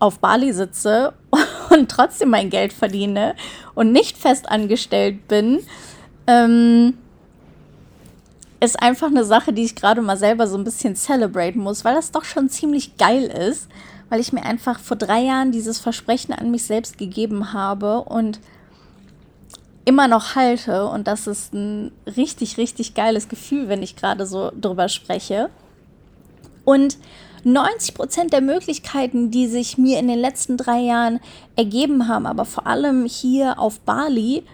auf 0.00 0.18
Bali 0.18 0.52
sitze 0.52 1.12
und 1.70 1.92
trotzdem 1.92 2.30
mein 2.30 2.50
Geld 2.50 2.72
verdiene 2.72 3.36
und 3.76 3.92
nicht 3.92 4.18
fest 4.18 4.48
angestellt 4.48 5.28
bin, 5.28 5.60
ähm, 6.28 6.94
ist 8.60 8.80
einfach 8.80 9.08
eine 9.08 9.24
Sache, 9.24 9.52
die 9.52 9.64
ich 9.64 9.74
gerade 9.74 10.02
mal 10.02 10.16
selber 10.16 10.46
so 10.46 10.56
ein 10.56 10.64
bisschen 10.64 10.94
celebraten 10.94 11.60
muss, 11.60 11.84
weil 11.84 11.94
das 11.94 12.12
doch 12.12 12.24
schon 12.24 12.48
ziemlich 12.48 12.96
geil 12.98 13.24
ist, 13.24 13.68
weil 14.10 14.20
ich 14.20 14.32
mir 14.32 14.42
einfach 14.42 14.78
vor 14.78 14.96
drei 14.96 15.20
Jahren 15.22 15.52
dieses 15.52 15.80
Versprechen 15.80 16.34
an 16.34 16.50
mich 16.50 16.64
selbst 16.64 16.98
gegeben 16.98 17.52
habe 17.52 18.02
und 18.02 18.40
immer 19.84 20.06
noch 20.06 20.34
halte. 20.34 20.86
Und 20.86 21.06
das 21.06 21.26
ist 21.26 21.54
ein 21.54 21.92
richtig, 22.16 22.58
richtig 22.58 22.94
geiles 22.94 23.28
Gefühl, 23.28 23.68
wenn 23.68 23.82
ich 23.82 23.96
gerade 23.96 24.26
so 24.26 24.52
drüber 24.60 24.88
spreche. 24.88 25.48
Und 26.64 26.98
90 27.44 27.94
Prozent 27.94 28.32
der 28.32 28.42
Möglichkeiten, 28.42 29.30
die 29.30 29.46
sich 29.46 29.78
mir 29.78 29.98
in 29.98 30.08
den 30.08 30.18
letzten 30.18 30.58
drei 30.58 30.80
Jahren 30.80 31.20
ergeben 31.56 32.08
haben, 32.08 32.26
aber 32.26 32.44
vor 32.44 32.66
allem 32.66 33.06
hier 33.06 33.58
auf 33.58 33.80
Bali, 33.80 34.44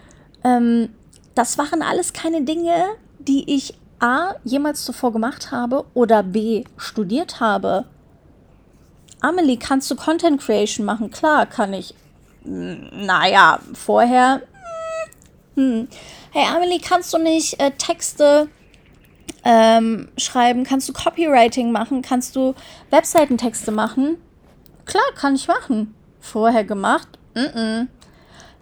ähm, 0.44 0.90
das 1.34 1.58
waren 1.58 1.82
alles 1.82 2.12
keine 2.12 2.42
Dinge, 2.42 2.84
die 3.18 3.54
ich 3.54 3.74
A 4.00 4.34
jemals 4.44 4.84
zuvor 4.84 5.12
gemacht 5.12 5.50
habe 5.50 5.84
oder 5.94 6.22
B 6.22 6.64
studiert 6.76 7.40
habe. 7.40 7.86
Amelie, 9.20 9.56
kannst 9.56 9.90
du 9.90 9.96
Content 9.96 10.40
Creation 10.40 10.84
machen? 10.84 11.10
Klar, 11.10 11.46
kann 11.46 11.72
ich. 11.72 11.94
Naja, 12.44 13.58
vorher. 13.72 14.42
Hm. 15.54 15.62
hm. 15.62 15.88
Hey 16.32 16.46
Amelie, 16.54 16.80
kannst 16.80 17.14
du 17.14 17.18
nicht 17.18 17.60
äh, 17.60 17.70
Texte 17.70 18.48
ähm, 19.44 20.08
schreiben? 20.18 20.64
Kannst 20.64 20.88
du 20.88 20.92
Copywriting 20.92 21.70
machen? 21.70 22.02
Kannst 22.02 22.36
du 22.36 22.54
Webseitentexte 22.90 23.70
machen? 23.70 24.18
Klar, 24.84 25.04
kann 25.14 25.36
ich 25.36 25.48
machen. 25.48 25.94
Vorher 26.20 26.64
gemacht? 26.64 27.08
Mm 27.34 27.40
-mm. 27.40 27.86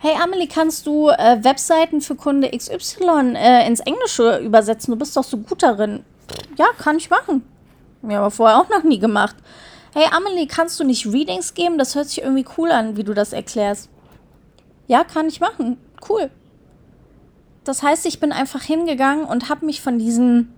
Hey 0.04 0.16
Amelie, 0.21 0.49
kannst 0.49 0.88
du 0.88 1.11
äh, 1.11 1.44
Webseiten 1.44 2.00
für 2.00 2.16
Kunde 2.16 2.50
XY 2.50 3.37
äh, 3.37 3.64
ins 3.68 3.78
Englische 3.78 4.38
übersetzen? 4.38 4.90
Du 4.90 4.99
bist 4.99 5.16
doch 5.16 5.23
so 5.23 5.37
gut 5.37 5.62
darin. 5.62 6.02
Ja, 6.59 6.66
kann 6.76 6.97
ich 6.97 7.09
machen. 7.09 7.44
Mir 8.02 8.18
aber 8.18 8.32
vorher 8.32 8.59
auch 8.59 8.68
noch 8.68 8.82
nie 8.82 8.99
gemacht. 8.99 9.37
Hey 9.94 10.06
Amelie, 10.11 10.49
kannst 10.49 10.80
du 10.80 10.85
nicht 10.85 11.06
Readings 11.06 11.54
geben? 11.54 11.78
Das 11.78 11.94
hört 11.94 12.09
sich 12.09 12.21
irgendwie 12.21 12.44
cool 12.59 12.73
an, 12.73 12.97
wie 12.97 13.04
du 13.04 13.14
das 13.14 13.32
erklärst. 13.32 13.90
Ja, 14.88 15.04
kann 15.04 15.28
ich 15.28 15.38
machen. 15.38 15.76
Cool. 16.09 16.32
Das 17.62 17.85
heißt, 17.85 18.04
ich 18.06 18.18
bin 18.18 18.32
einfach 18.32 18.62
hingegangen 18.62 19.25
und 19.25 19.50
habe 19.50 19.64
mich 19.64 19.82
von 19.82 20.00
diesen 20.00 20.52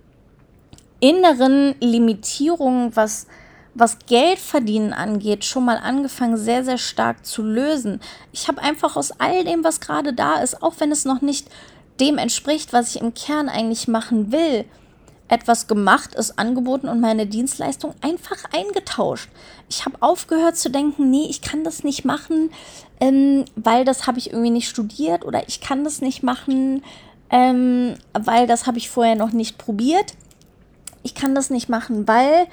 inneren 0.99 1.75
Limitierungen, 1.79 2.95
was, 2.95 3.27
was 3.75 3.99
Geldverdienen 4.07 4.93
angeht, 4.93 5.45
schon 5.45 5.65
mal 5.65 5.77
angefangen, 5.77 6.37
sehr, 6.37 6.63
sehr 6.63 6.77
stark 6.77 7.25
zu 7.25 7.43
lösen. 7.43 7.99
Ich 8.31 8.47
habe 8.47 8.61
einfach 8.61 8.95
aus 8.95 9.11
all 9.19 9.43
dem, 9.43 9.63
was 9.63 9.79
gerade 9.79 10.13
da 10.13 10.41
ist, 10.41 10.63
auch 10.63 10.73
wenn 10.79 10.91
es 10.91 11.05
noch 11.05 11.21
nicht 11.21 11.47
dem 11.99 12.17
entspricht, 12.17 12.73
was 12.73 12.95
ich 12.95 13.01
im 13.01 13.13
Kern 13.13 13.49
eigentlich 13.49 13.87
machen 13.87 14.31
will, 14.31 14.65
etwas 15.27 15.67
gemacht, 15.67 16.15
es 16.15 16.37
angeboten 16.37 16.87
und 16.87 16.99
meine 16.99 17.25
Dienstleistung 17.25 17.93
einfach 18.01 18.43
eingetauscht. 18.53 19.29
Ich 19.69 19.85
habe 19.85 19.97
aufgehört 20.01 20.55
zu 20.57 20.69
denken, 20.69 21.09
nee, 21.09 21.27
ich 21.29 21.41
kann 21.41 21.63
das 21.63 21.83
nicht 21.83 22.05
machen, 22.05 22.51
ähm, 22.99 23.45
weil 23.55 23.85
das 23.85 24.07
habe 24.07 24.19
ich 24.19 24.31
irgendwie 24.31 24.51
nicht 24.51 24.69
studiert 24.69 25.25
oder 25.25 25.47
ich 25.47 25.61
kann 25.61 25.83
das 25.83 26.01
nicht 26.01 26.23
machen, 26.23 26.83
ähm, 27.29 27.95
weil 28.13 28.47
das 28.47 28.67
habe 28.67 28.77
ich 28.77 28.89
vorher 28.89 29.15
noch 29.15 29.31
nicht 29.31 29.57
probiert 29.57 30.13
ich 31.05 31.13
kann 31.13 31.35
das 31.35 31.51
nicht 31.51 31.69
machen, 31.69 32.07
weil 32.07 32.47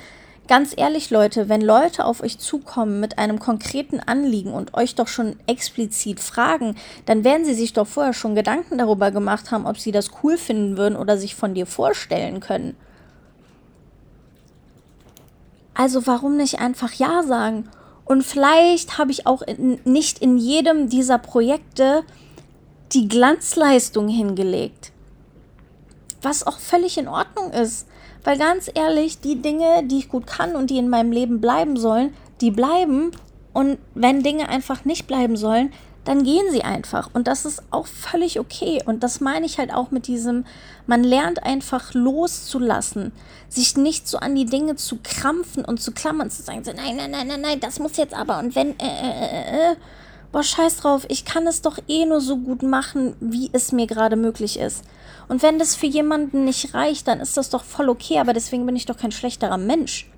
ganz 0.53 0.75
ehrlich, 0.77 1.09
Leute, 1.09 1.49
wenn 1.49 1.63
Leute 1.63 2.05
auf 2.05 2.23
euch 2.23 2.39
zukommen 2.39 3.01
mit 3.01 3.17
einem 3.17 3.39
konkreten 3.39 4.01
Anliegen 4.01 4.53
und 4.53 4.75
euch 4.75 4.95
doch 4.95 5.09
schon 5.09 5.37
explizit 5.47 6.21
fragen, 6.21 6.77
dann 7.07 7.25
werden 7.25 7.47
sie 7.47 7.55
sich 7.55 7.73
doch 7.73 7.87
vorher 7.87 8.13
schon 8.13 8.35
Gedanken 8.35 8.77
darüber 8.77 9.11
gemacht 9.11 9.51
haben, 9.51 9.65
ob 9.65 9.79
sie 9.79 9.93
das 9.93 10.11
cool 10.23 10.37
finden 10.37 10.77
würden 10.77 10.97
oder 10.97 11.17
sich 11.17 11.35
von 11.35 11.55
dir 11.55 11.65
vorstellen 11.65 12.41
können. 12.41 12.77
Also 15.73 16.07
warum 16.07 16.37
nicht 16.37 16.59
einfach 16.59 16.93
Ja 16.93 17.23
sagen? 17.23 17.71
Und 18.05 18.23
vielleicht 18.23 18.99
habe 18.99 19.11
ich 19.11 19.27
auch 19.27 19.41
in, 19.41 19.81
nicht 19.85 20.19
in 20.19 20.37
jedem 20.37 20.91
dieser 20.91 21.17
Projekte 21.17 22.03
die 22.93 23.09
Glanzleistung 23.09 24.07
hingelegt. 24.07 24.93
Was 26.21 26.47
auch 26.47 26.59
völlig 26.59 26.99
in 26.99 27.09
Ordnung 27.09 27.53
ist. 27.53 27.87
Weil 28.25 28.39
ganz 28.39 28.71
ehrlich, 28.73 29.21
die 29.21 29.43
Dinge, 29.43 29.83
die 29.85 29.99
ich 29.99 30.09
gut 30.09 30.27
kann 30.27 30.55
und 30.55 30.71
die 30.71 30.79
in 30.79 30.89
meinem 30.89 31.13
Leben 31.13 31.41
bleiben 31.41 31.77
sollen, 31.77 32.15
die 32.41 32.51
bleiben. 32.51 33.11
Und 33.53 33.79
wenn 33.95 34.23
Dinge 34.23 34.49
einfach 34.49 34.85
nicht 34.85 35.07
bleiben 35.07 35.37
sollen, 35.37 35.73
dann 36.05 36.25
gehen 36.25 36.51
sie 36.51 36.63
einfach. 36.63 37.11
Und 37.13 37.29
das 37.29 37.45
ist 37.45 37.63
auch 37.71 37.87
völlig 37.87 38.41
okay. 38.41 38.83
Und 38.85 39.03
das 39.03 39.21
meine 39.21 39.47
ich 39.47 39.59
halt 39.59 39.73
auch 39.73 39.91
mit 39.91 40.07
diesem, 40.07 40.45
man 40.87 41.05
lernt 41.05 41.43
einfach 41.45 41.95
loszulassen, 41.95 43.13
sich 43.49 43.77
nicht 43.77 44.09
so 44.09 44.19
an 44.19 44.35
die 44.35 44.47
Dinge 44.47 44.77
zu 44.77 44.99
krampfen 45.03 45.65
und 45.65 45.81
zu 45.81 45.93
klammern, 45.93 46.31
zu 46.31 46.43
sagen, 46.43 46.65
so, 46.65 46.73
nein, 46.73 46.97
nein, 46.97 47.11
nein, 47.11 47.29
nein, 47.29 47.41
nein, 47.41 47.61
das 47.61 47.79
muss 47.79 47.97
jetzt 47.97 48.15
aber. 48.15 48.39
Und 48.39 48.55
wenn, 48.57 48.79
äh, 48.81 48.87
äh, 48.87 49.71
äh, 49.71 49.73
äh 49.73 49.77
boah, 50.33 50.43
scheiß 50.43 50.79
drauf, 50.79 51.05
ich 51.09 51.25
kann 51.25 51.47
es 51.47 51.61
doch 51.61 51.79
eh 51.89 52.07
nur 52.07 52.21
so 52.21 52.39
gut 52.39 52.63
machen, 52.63 53.15
wie 53.21 53.51
es 53.53 53.71
mir 53.71 53.87
gerade 53.87 54.17
möglich 54.17 54.59
ist. 54.59 54.83
Und 55.29 55.43
wenn 55.43 55.59
das 55.59 55.77
für 55.77 55.87
jemanden 55.87 56.45
nicht 56.45 56.75
reicht, 56.75 57.07
dann 57.07 57.21
ist 57.21 57.37
das 57.37 57.51
doch 57.51 57.65
voll 57.65 57.89
okay, 57.89 58.19
aber 58.19 58.33
deswegen 58.33 58.67
bin 58.67 58.75
ich 58.75 58.87
doch 58.87 58.97
kein 58.97 59.13
schlechterer 59.13 59.59
Mensch. 59.59 60.11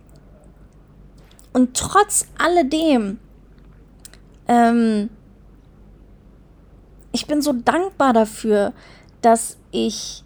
Und 1.52 1.76
trotz 1.76 2.26
alledem, 2.38 3.18
ähm, 4.48 5.10
ich 7.12 7.26
bin 7.26 7.42
so 7.42 7.52
dankbar 7.52 8.12
dafür, 8.12 8.72
dass 9.20 9.56
ich 9.70 10.24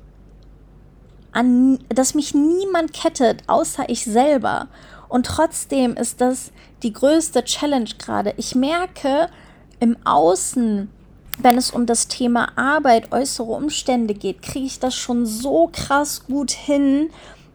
an, 1.33 1.79
dass 1.89 2.15
mich 2.15 2.35
niemand 2.35 2.93
kettet, 2.93 3.43
außer 3.47 3.89
ich 3.89 4.05
selber. 4.05 4.69
Und 5.09 5.27
trotzdem 5.27 5.97
ist 5.97 6.21
das 6.21 6.51
die 6.83 6.93
größte 6.93 7.45
Challenge 7.45 7.91
gerade. 7.99 8.35
Ich 8.37 8.55
merke 8.55 9.29
im 9.81 9.97
Außen, 10.05 10.91
wenn 11.39 11.57
es 11.57 11.71
um 11.71 11.87
das 11.87 12.09
Thema 12.09 12.57
Arbeit, 12.57 13.13
äußere 13.13 13.53
Umstände 13.53 14.15
geht, 14.15 14.43
kriege 14.43 14.67
ich 14.67 14.81
das 14.81 14.95
schon 14.95 15.27
so 15.27 15.71
krass 15.73 16.25
gut 16.27 16.51
hin, 16.51 17.11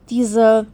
diese 0.10 0.68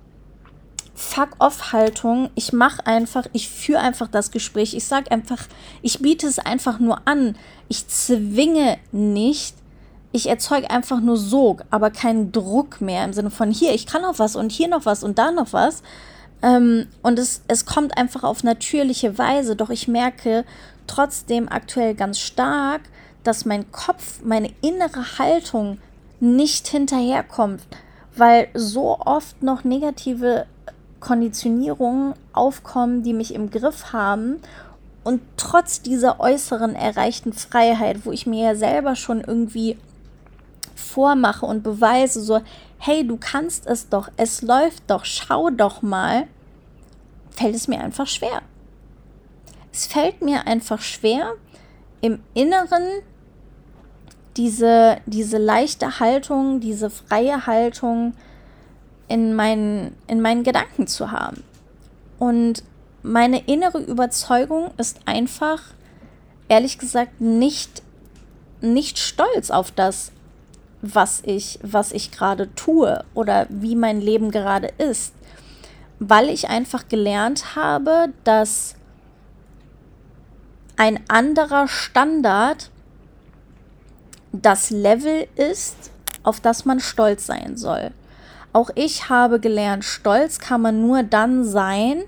Fuck-off-Haltung. 1.00 2.30
Ich 2.36 2.52
mache 2.52 2.86
einfach, 2.86 3.26
ich 3.32 3.50
führe 3.50 3.80
einfach 3.80 4.10
das 4.10 4.32
Gespräch. 4.32 4.74
Ich 4.74 4.84
sage 4.84 5.12
einfach, 5.12 5.48
ich 5.82 6.00
biete 6.00 6.28
es 6.28 6.40
einfach 6.40 6.80
nur 6.80 7.08
an. 7.08 7.38
Ich 7.70 7.88
zwinge 7.88 8.78
nicht. 8.92 9.56
Ich 10.12 10.28
erzeuge 10.28 10.70
einfach 10.70 11.00
nur 11.00 11.18
Sog, 11.18 11.64
aber 11.70 11.90
keinen 11.92 12.32
Druck 12.32 12.82
mehr 12.82 13.06
im 13.06 13.14
Sinne 13.14 13.30
von 13.30 13.52
hier, 13.52 13.76
ich 13.76 13.86
kann 13.86 14.02
noch 14.02 14.18
was 14.18 14.36
und 14.36 14.52
hier 14.52 14.68
noch 14.68 14.86
was 14.86 15.04
und 15.04 15.20
da 15.20 15.32
noch 15.32 15.54
was. 15.54 15.84
Ähm, 16.42 16.88
und 17.02 17.20
es, 17.20 17.44
es 17.48 17.66
kommt 17.66 17.98
einfach 17.98 18.24
auf 18.24 18.44
natürliche 18.44 19.18
Weise. 19.18 19.56
Doch 19.56 19.70
ich 19.70 19.88
merke 19.88 20.46
trotzdem 20.90 21.48
aktuell 21.50 21.94
ganz 21.94 22.20
stark, 22.20 22.82
dass 23.24 23.46
mein 23.46 23.72
Kopf, 23.72 24.22
meine 24.24 24.52
innere 24.62 25.20
Haltung 25.20 25.78
nicht 26.20 26.68
hinterherkommt, 26.68 27.62
weil 28.16 28.48
so 28.54 29.00
oft 29.00 29.42
noch 29.44 29.64
negative 29.64 30.46
Konditionierungen 31.00 32.14
aufkommen, 32.34 33.04
die 33.04 33.14
mich 33.14 33.34
im 33.34 33.52
Griff 33.52 33.94
haben 33.94 34.42
und 35.04 35.22
trotz 35.38 35.82
dieser 35.82 36.20
äußeren 36.20 36.76
erreichten 36.76 37.34
Freiheit, 37.34 38.06
wo 38.06 38.12
ich 38.12 38.26
mir 38.26 38.50
ja 38.50 38.56
selber 38.56 38.96
schon 38.96 39.22
irgendwie 39.22 39.78
vormache 40.76 41.46
und 41.46 41.64
beweise, 41.64 42.22
so, 42.22 42.42
hey, 42.80 43.06
du 43.06 43.18
kannst 43.18 43.68
es 43.68 43.90
doch, 43.90 44.10
es 44.18 44.42
läuft 44.42 44.84
doch, 44.88 45.06
schau 45.06 45.50
doch 45.50 45.82
mal, 45.82 46.28
fällt 47.32 47.56
es 47.56 47.68
mir 47.68 47.80
einfach 47.80 48.08
schwer. 48.08 48.42
Es 49.72 49.88
fällt 49.88 50.22
mir 50.22 50.48
einfach 50.48 50.82
schwer, 50.82 51.34
im 52.02 52.22
Inneren 52.34 53.02
diese, 54.38 54.98
diese 55.06 55.38
leichte 55.38 56.00
Haltung, 56.00 56.60
diese 56.60 56.90
freie 56.90 57.46
Haltung 57.46 58.14
in 59.08 59.36
meinen, 59.36 59.96
in 60.08 60.22
meinen 60.22 60.44
Gedanken 60.44 60.88
zu 60.88 61.12
haben. 61.12 61.44
Und 62.20 62.64
meine 63.02 63.40
innere 63.48 63.80
Überzeugung 63.80 64.72
ist 64.78 65.00
einfach, 65.06 65.62
ehrlich 66.48 66.78
gesagt, 66.78 67.20
nicht, 67.20 67.82
nicht 68.62 69.00
stolz 69.00 69.52
auf 69.52 69.72
das, 69.72 70.12
was 70.82 71.22
ich, 71.26 71.60
was 71.62 71.92
ich 71.92 72.12
gerade 72.12 72.54
tue 72.56 73.04
oder 73.14 73.48
wie 73.50 73.76
mein 73.76 74.00
Leben 74.00 74.32
gerade 74.32 74.70
ist. 74.78 75.14
Weil 76.00 76.30
ich 76.30 76.48
einfach 76.50 76.88
gelernt 76.88 77.56
habe, 77.56 78.14
dass 78.24 78.76
ein 80.80 81.02
anderer 81.10 81.68
Standard 81.68 82.72
das 84.32 84.70
Level 84.70 85.28
ist, 85.36 85.92
auf 86.24 86.40
das 86.40 86.64
man 86.64 86.80
stolz 86.80 87.26
sein 87.26 87.58
soll. 87.58 87.92
Auch 88.54 88.70
ich 88.76 89.10
habe 89.10 89.42
gelernt, 89.42 89.84
stolz 89.84 90.40
kann 90.40 90.62
man 90.62 90.82
nur 90.82 91.04
dann 91.04 91.44
sein, 91.44 92.04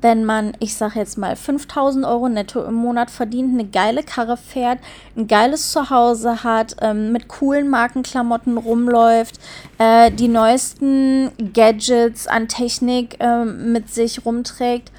wenn 0.00 0.24
man, 0.24 0.56
ich 0.60 0.76
sage 0.76 0.98
jetzt 0.98 1.18
mal, 1.18 1.36
5000 1.36 2.06
Euro 2.06 2.30
netto 2.30 2.64
im 2.64 2.74
Monat 2.74 3.10
verdient, 3.10 3.52
eine 3.52 3.68
geile 3.68 4.02
Karre 4.02 4.38
fährt, 4.38 4.78
ein 5.14 5.26
geiles 5.26 5.70
Zuhause 5.70 6.42
hat, 6.42 6.76
ähm, 6.80 7.12
mit 7.12 7.28
coolen 7.28 7.68
Markenklamotten 7.68 8.56
rumläuft, 8.56 9.38
äh, 9.76 10.10
die 10.10 10.28
neuesten 10.28 11.32
Gadgets 11.52 12.26
an 12.26 12.48
Technik 12.48 13.20
äh, 13.20 13.44
mit 13.44 13.92
sich 13.92 14.24
rumträgt, 14.24 14.90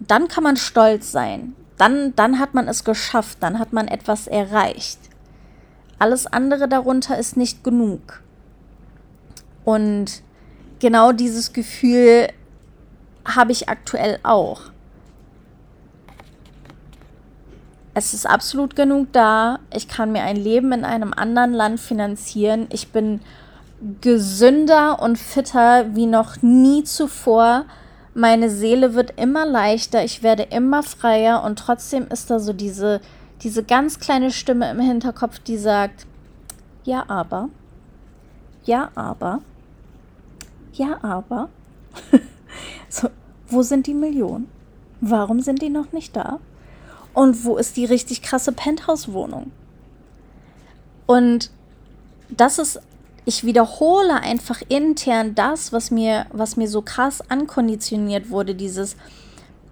dann 0.00 0.26
kann 0.26 0.42
man 0.42 0.56
stolz 0.56 1.12
sein. 1.12 1.54
Dann, 1.76 2.14
dann 2.14 2.38
hat 2.38 2.54
man 2.54 2.68
es 2.68 2.84
geschafft, 2.84 3.38
dann 3.40 3.58
hat 3.58 3.72
man 3.72 3.88
etwas 3.88 4.26
erreicht. 4.26 4.98
Alles 5.98 6.26
andere 6.26 6.68
darunter 6.68 7.18
ist 7.18 7.36
nicht 7.36 7.64
genug. 7.64 8.22
Und 9.64 10.22
genau 10.78 11.12
dieses 11.12 11.52
Gefühl 11.52 12.28
habe 13.24 13.52
ich 13.52 13.68
aktuell 13.68 14.18
auch. 14.22 14.60
Es 17.94 18.12
ist 18.12 18.26
absolut 18.26 18.74
genug 18.74 19.12
da. 19.12 19.60
Ich 19.72 19.86
kann 19.86 20.12
mir 20.12 20.22
ein 20.22 20.36
Leben 20.36 20.72
in 20.72 20.84
einem 20.84 21.12
anderen 21.14 21.52
Land 21.52 21.78
finanzieren. 21.78 22.66
Ich 22.70 22.88
bin 22.88 23.20
gesünder 24.00 25.00
und 25.00 25.16
fitter 25.16 25.94
wie 25.94 26.06
noch 26.06 26.42
nie 26.42 26.82
zuvor. 26.82 27.66
Meine 28.14 28.48
Seele 28.48 28.94
wird 28.94 29.18
immer 29.18 29.44
leichter, 29.44 30.04
ich 30.04 30.22
werde 30.22 30.44
immer 30.44 30.84
freier 30.84 31.42
und 31.42 31.58
trotzdem 31.58 32.06
ist 32.08 32.30
da 32.30 32.38
so 32.38 32.52
diese, 32.52 33.00
diese 33.42 33.64
ganz 33.64 33.98
kleine 33.98 34.30
Stimme 34.30 34.70
im 34.70 34.78
Hinterkopf, 34.78 35.40
die 35.40 35.58
sagt, 35.58 36.06
ja 36.84 37.04
aber, 37.08 37.48
ja 38.64 38.90
aber, 38.94 39.40
ja 40.74 41.02
aber. 41.02 41.48
so, 42.88 43.08
wo 43.48 43.62
sind 43.62 43.88
die 43.88 43.94
Millionen? 43.94 44.48
Warum 45.00 45.40
sind 45.40 45.60
die 45.60 45.70
noch 45.70 45.90
nicht 45.92 46.14
da? 46.14 46.38
Und 47.14 47.44
wo 47.44 47.56
ist 47.56 47.76
die 47.76 47.84
richtig 47.84 48.22
krasse 48.22 48.52
Penthouse-Wohnung? 48.52 49.50
Und 51.06 51.50
das 52.30 52.58
ist, 52.58 52.80
ich 53.24 53.44
wiederhole 53.44 54.20
einfach 54.20 54.62
intern 54.68 55.34
das, 55.34 55.72
was 55.72 55.90
mir, 55.90 56.26
was 56.32 56.56
mir 56.56 56.68
so 56.68 56.82
krass 56.82 57.22
ankonditioniert 57.30 58.30
wurde, 58.30 58.54
dieses, 58.54 58.96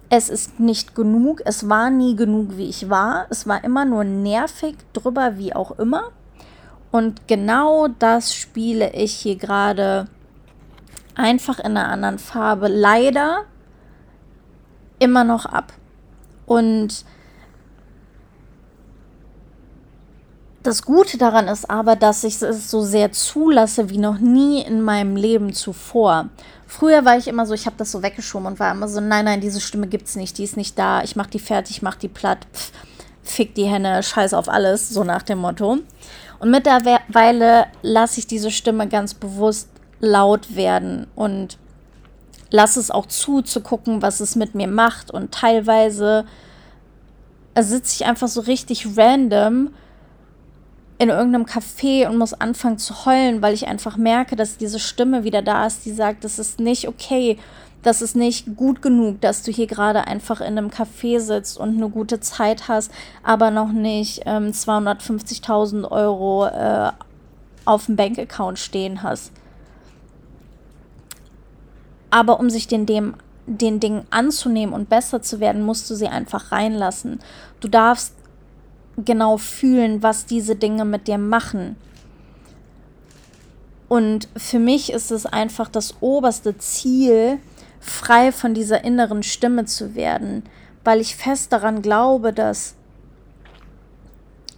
es 0.09 0.29
ist 0.29 0.59
nicht 0.59 0.95
genug, 0.95 1.41
es 1.45 1.69
war 1.69 1.89
nie 1.89 2.15
genug, 2.15 2.57
wie 2.57 2.69
ich 2.69 2.89
war, 2.89 3.27
es 3.29 3.47
war 3.47 3.63
immer 3.63 3.85
nur 3.85 4.03
nervig 4.03 4.75
drüber, 4.93 5.37
wie 5.37 5.55
auch 5.55 5.77
immer. 5.79 6.11
Und 6.91 7.27
genau 7.27 7.87
das 7.87 8.35
spiele 8.35 8.93
ich 8.93 9.13
hier 9.13 9.35
gerade 9.35 10.07
einfach 11.15 11.59
in 11.59 11.77
einer 11.77 11.87
anderen 11.87 12.19
Farbe 12.19 12.67
leider 12.67 13.45
immer 14.99 15.23
noch 15.23 15.45
ab. 15.45 15.73
Und 16.45 17.05
das 20.63 20.83
Gute 20.83 21.17
daran 21.17 21.49
ist 21.49 21.69
aber, 21.69 21.95
dass 21.95 22.23
ich 22.23 22.41
es 22.41 22.71
so 22.71 22.81
sehr 22.81 23.11
zulasse 23.11 23.89
wie 23.89 23.97
noch 23.97 24.17
nie 24.17 24.61
in 24.61 24.81
meinem 24.81 25.17
Leben 25.17 25.53
zuvor. 25.53 26.29
Früher 26.67 27.05
war 27.05 27.17
ich 27.17 27.27
immer 27.27 27.45
so, 27.45 27.53
ich 27.53 27.65
habe 27.65 27.75
das 27.77 27.91
so 27.91 28.01
weggeschoben 28.01 28.47
und 28.47 28.59
war 28.59 28.71
immer 28.71 28.87
so, 28.87 29.01
nein, 29.01 29.25
nein, 29.25 29.41
diese 29.41 29.61
Stimme 29.61 29.87
gibt 29.87 30.07
es 30.07 30.15
nicht, 30.15 30.37
die 30.37 30.45
ist 30.45 30.57
nicht 30.57 30.79
da, 30.79 31.03
ich 31.03 31.15
mache 31.15 31.29
die 31.29 31.39
fertig, 31.39 31.77
ich 31.77 31.81
mache 31.81 31.99
die 31.99 32.07
platt, 32.07 32.47
pff, 32.53 32.71
fick 33.23 33.53
die 33.55 33.65
Henne, 33.65 34.01
scheiß 34.01 34.33
auf 34.33 34.47
alles, 34.47 34.89
so 34.89 35.03
nach 35.03 35.21
dem 35.21 35.39
Motto. 35.39 35.79
Und 36.39 36.51
mittlerweile 36.51 37.67
lasse 37.81 38.19
ich 38.19 38.27
diese 38.27 38.49
Stimme 38.49 38.87
ganz 38.87 39.13
bewusst 39.13 39.67
laut 39.99 40.55
werden 40.55 41.07
und 41.15 41.57
lasse 42.51 42.79
es 42.79 42.91
auch 42.91 43.05
zu, 43.05 43.41
zu 43.41 43.61
gucken, 43.61 44.01
was 44.01 44.19
es 44.19 44.35
mit 44.35 44.55
mir 44.55 44.67
macht. 44.67 45.11
Und 45.11 45.33
teilweise 45.33 46.25
sitze 47.59 47.95
ich 47.95 48.05
einfach 48.05 48.27
so 48.27 48.41
richtig 48.41 48.97
random 48.97 49.69
in 50.97 51.09
irgendeinem 51.09 51.45
Café 51.45 52.07
und 52.07 52.17
muss 52.17 52.33
anfangen 52.33 52.77
zu 52.77 53.05
heulen, 53.05 53.41
weil 53.41 53.53
ich 53.53 53.67
einfach 53.67 53.97
merke, 53.97 54.35
dass 54.35 54.57
diese 54.57 54.79
Stimme 54.79 55.23
wieder 55.23 55.41
da 55.41 55.65
ist, 55.65 55.85
die 55.85 55.91
sagt, 55.91 56.23
das 56.23 56.39
ist 56.39 56.59
nicht 56.59 56.87
okay, 56.87 57.37
das 57.81 58.01
ist 58.01 58.15
nicht 58.15 58.55
gut 58.55 58.81
genug, 58.81 59.19
dass 59.19 59.43
du 59.43 59.51
hier 59.51 59.67
gerade 59.67 60.07
einfach 60.07 60.39
in 60.39 60.57
einem 60.57 60.69
Café 60.69 61.19
sitzt 61.19 61.57
und 61.57 61.75
eine 61.75 61.89
gute 61.89 62.19
Zeit 62.21 62.67
hast, 62.69 62.91
aber 63.23 63.51
noch 63.51 63.71
nicht 63.71 64.21
ähm, 64.25 64.51
250.000 64.51 65.91
Euro 65.91 66.45
äh, 66.45 66.91
auf 67.65 67.87
dem 67.87 67.95
Bankaccount 67.95 68.57
stehen 68.57 69.03
hast. 69.03 69.31
Aber 72.09 72.39
um 72.39 72.49
sich 72.49 72.67
den, 72.67 72.85
dem, 72.85 73.15
den 73.47 73.79
Dingen 73.79 74.05
anzunehmen 74.11 74.73
und 74.73 74.87
besser 74.87 75.21
zu 75.21 75.39
werden, 75.39 75.63
musst 75.63 75.89
du 75.89 75.95
sie 75.95 76.07
einfach 76.07 76.51
reinlassen. 76.51 77.19
Du 77.59 77.67
darfst 77.67 78.13
genau 78.97 79.37
fühlen, 79.37 80.03
was 80.03 80.25
diese 80.25 80.55
Dinge 80.55 80.85
mit 80.85 81.07
dir 81.07 81.17
machen. 81.17 81.75
Und 83.87 84.27
für 84.35 84.59
mich 84.59 84.91
ist 84.91 85.11
es 85.11 85.25
einfach 85.25 85.69
das 85.69 85.95
oberste 86.01 86.57
Ziel, 86.57 87.39
frei 87.79 88.31
von 88.31 88.53
dieser 88.53 88.83
inneren 88.83 89.23
Stimme 89.23 89.65
zu 89.65 89.93
werden, 89.93 90.43
weil 90.83 91.01
ich 91.01 91.15
fest 91.15 91.51
daran 91.51 91.81
glaube, 91.81 92.33
dass 92.33 92.75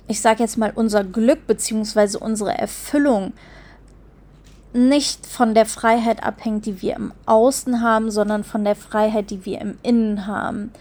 ich 0.08 0.22
sage 0.22 0.44
jetzt 0.44 0.58
mal 0.58 0.72
unser 0.76 1.04
Glück 1.04 1.48
bzw. 1.48 2.18
unsere 2.18 2.58
Erfüllung 2.58 3.34
nicht 4.74 5.26
von 5.26 5.56
der 5.56 5.66
Freiheit 5.66 6.24
abhängt, 6.24 6.66
die 6.66 6.82
wir 6.82 6.96
im 6.96 7.14
Außen 7.26 7.82
haben, 7.82 8.12
sondern 8.12 8.44
von 8.44 8.64
der 8.64 8.76
Freiheit, 8.76 9.32
die 9.32 9.46
wir 9.46 9.62
im 9.62 9.78
Innen 9.84 10.28
haben. 10.28 10.72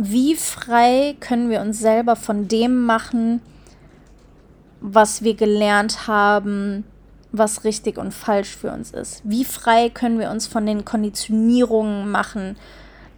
Wie 0.00 0.36
frei 0.36 1.16
können 1.18 1.50
wir 1.50 1.60
uns 1.60 1.80
selber 1.80 2.14
von 2.14 2.46
dem 2.46 2.86
machen, 2.86 3.40
was 4.80 5.24
wir 5.24 5.34
gelernt 5.34 6.06
haben, 6.06 6.84
was 7.32 7.64
richtig 7.64 7.98
und 7.98 8.14
falsch 8.14 8.54
für 8.56 8.70
uns 8.70 8.92
ist? 8.92 9.22
Wie 9.24 9.44
frei 9.44 9.90
können 9.90 10.20
wir 10.20 10.30
uns 10.30 10.46
von 10.46 10.64
den 10.66 10.84
Konditionierungen 10.84 12.12
machen, 12.12 12.54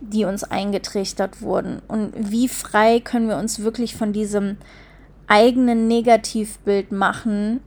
die 0.01 0.25
uns 0.25 0.43
eingetrichtert 0.43 1.43
wurden? 1.43 1.83
Und 1.87 2.15
wie 2.17 2.49
frei 2.49 3.01
können 3.01 3.29
wir 3.29 3.37
uns 3.37 3.59
wirklich 3.59 3.95
von 3.95 4.15
diesem 4.15 4.57
eigenen 5.27 5.87
Negativbild 5.87 6.93
machen, 6.93 7.61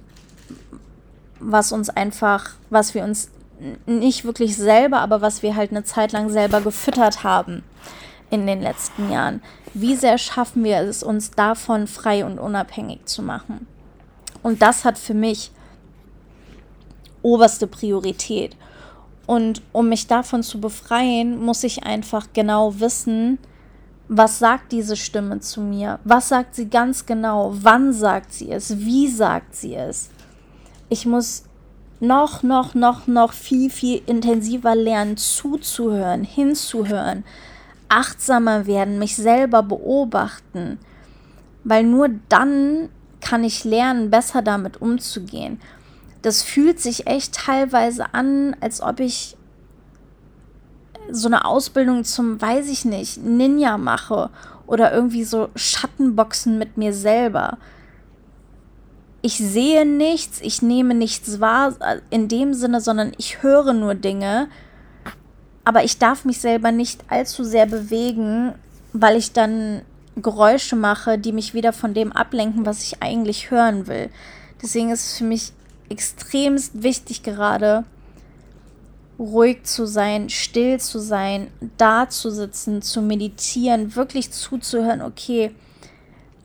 was 1.39 1.71
uns 1.71 1.91
einfach, 1.91 2.55
was 2.71 2.95
wir 2.95 3.03
uns 3.03 3.29
nicht 3.85 4.25
wirklich 4.25 4.57
selber, 4.57 5.01
aber 5.01 5.21
was 5.21 5.43
wir 5.43 5.55
halt 5.55 5.69
eine 5.69 5.83
Zeit 5.83 6.13
lang 6.13 6.31
selber 6.31 6.61
gefüttert 6.61 7.23
haben 7.23 7.61
in 8.33 8.47
den 8.47 8.61
letzten 8.61 9.11
Jahren. 9.11 9.41
Wie 9.73 9.95
sehr 9.95 10.17
schaffen 10.17 10.63
wir 10.63 10.79
es, 10.79 11.03
uns 11.03 11.31
davon 11.31 11.87
frei 11.87 12.25
und 12.25 12.39
unabhängig 12.39 13.05
zu 13.05 13.21
machen? 13.21 13.67
Und 14.41 14.61
das 14.61 14.83
hat 14.83 14.97
für 14.97 15.13
mich 15.13 15.51
oberste 17.21 17.67
Priorität. 17.67 18.57
Und 19.25 19.61
um 19.71 19.87
mich 19.87 20.07
davon 20.07 20.43
zu 20.43 20.59
befreien, 20.59 21.39
muss 21.39 21.63
ich 21.63 21.83
einfach 21.83 22.27
genau 22.33 22.79
wissen, 22.79 23.39
was 24.09 24.37
sagt 24.39 24.73
diese 24.73 24.97
Stimme 24.97 25.39
zu 25.39 25.61
mir? 25.61 25.99
Was 26.03 26.27
sagt 26.29 26.55
sie 26.55 26.69
ganz 26.69 27.05
genau? 27.05 27.53
Wann 27.55 27.93
sagt 27.93 28.33
sie 28.33 28.51
es? 28.51 28.79
Wie 28.79 29.07
sagt 29.07 29.55
sie 29.55 29.75
es? 29.75 30.09
ich 30.93 31.05
muss 31.05 31.43
noch, 31.99 32.43
noch, 32.43 32.75
noch, 32.75 33.07
noch 33.07 33.33
viel, 33.33 33.69
viel 33.69 34.01
intensiver 34.05 34.75
lernen, 34.75 35.17
zuzuhören, 35.17 36.23
hinzuhören, 36.23 37.23
achtsamer 37.93 38.65
werden, 38.65 38.99
mich 38.99 39.15
selber 39.15 39.63
beobachten, 39.63 40.79
weil 41.63 41.83
nur 41.83 42.09
dann 42.29 42.89
kann 43.21 43.43
ich 43.43 43.63
lernen, 43.63 44.09
besser 44.09 44.41
damit 44.41 44.81
umzugehen. 44.81 45.59
Das 46.21 46.41
fühlt 46.41 46.79
sich 46.79 47.07
echt 47.07 47.35
teilweise 47.35 48.13
an, 48.13 48.55
als 48.59 48.81
ob 48.81 48.99
ich 48.99 49.37
so 51.11 51.27
eine 51.27 51.45
Ausbildung 51.45 52.03
zum, 52.03 52.41
weiß 52.41 52.69
ich 52.69 52.85
nicht, 52.85 53.23
Ninja 53.23 53.77
mache 53.77 54.29
oder 54.67 54.93
irgendwie 54.93 55.23
so 55.23 55.49
Schattenboxen 55.55 56.57
mit 56.57 56.77
mir 56.77 56.93
selber 56.93 57.57
ich 59.25 59.37
sehe 59.37 59.85
nichts, 59.85 60.41
ich 60.41 60.61
nehme 60.61 60.93
nichts 60.93 61.39
wahr 61.39 61.75
äh, 61.79 62.01
in 62.09 62.27
dem 62.27 62.53
Sinne, 62.53 62.81
sondern 62.81 63.13
ich 63.17 63.41
höre 63.41 63.73
nur 63.73 63.95
Dinge. 63.95 64.49
Aber 65.65 65.83
ich 65.83 65.97
darf 65.97 66.25
mich 66.25 66.39
selber 66.39 66.71
nicht 66.71 67.01
allzu 67.07 67.43
sehr 67.43 67.65
bewegen, 67.65 68.53
weil 68.91 69.17
ich 69.17 69.31
dann 69.31 69.81
Geräusche 70.15 70.75
mache, 70.75 71.17
die 71.17 71.31
mich 71.31 71.53
wieder 71.53 71.73
von 71.73 71.93
dem 71.93 72.11
ablenken, 72.11 72.65
was 72.65 72.83
ich 72.83 73.01
eigentlich 73.01 73.49
hören 73.49 73.87
will. 73.87 74.09
Deswegen 74.61 74.91
ist 74.91 75.05
es 75.05 75.17
für 75.17 75.23
mich 75.23 75.53
extremst 75.89 76.83
wichtig 76.83 77.23
gerade, 77.23 77.85
ruhig 79.17 79.63
zu 79.63 79.85
sein, 79.85 80.29
still 80.29 80.79
zu 80.79 80.99
sein, 80.99 81.47
da 81.77 82.09
zu 82.09 82.29
sitzen, 82.29 82.81
zu 82.81 83.01
meditieren, 83.01 83.95
wirklich 83.95 84.31
zuzuhören, 84.31 85.01
okay, 85.01 85.51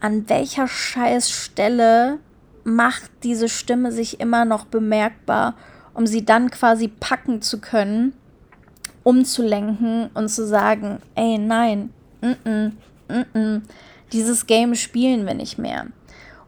an 0.01 0.29
welcher 0.29 0.69
scheiß 0.69 1.31
Stelle 1.31 2.19
macht 2.65 3.11
diese 3.23 3.49
Stimme 3.49 3.93
sich 3.93 4.21
immer 4.21 4.45
noch 4.45 4.67
bemerkbar, 4.67 5.55
um 5.95 6.07
sie 6.07 6.25
dann 6.25 6.51
quasi 6.51 6.89
packen 6.89 7.43
zu 7.43 7.61
können, 7.61 8.13
umzulenken 9.09 10.11
und 10.13 10.29
zu 10.29 10.47
sagen, 10.47 11.01
ey, 11.15 11.39
nein, 11.39 11.95
mm 12.21 12.27
-mm, 12.45 12.73
mm 13.09 13.25
-mm, 13.33 13.63
dieses 14.13 14.47
Game 14.47 14.75
spielen 14.75 15.27
wir 15.27 15.33
nicht 15.33 15.57
mehr. 15.57 15.87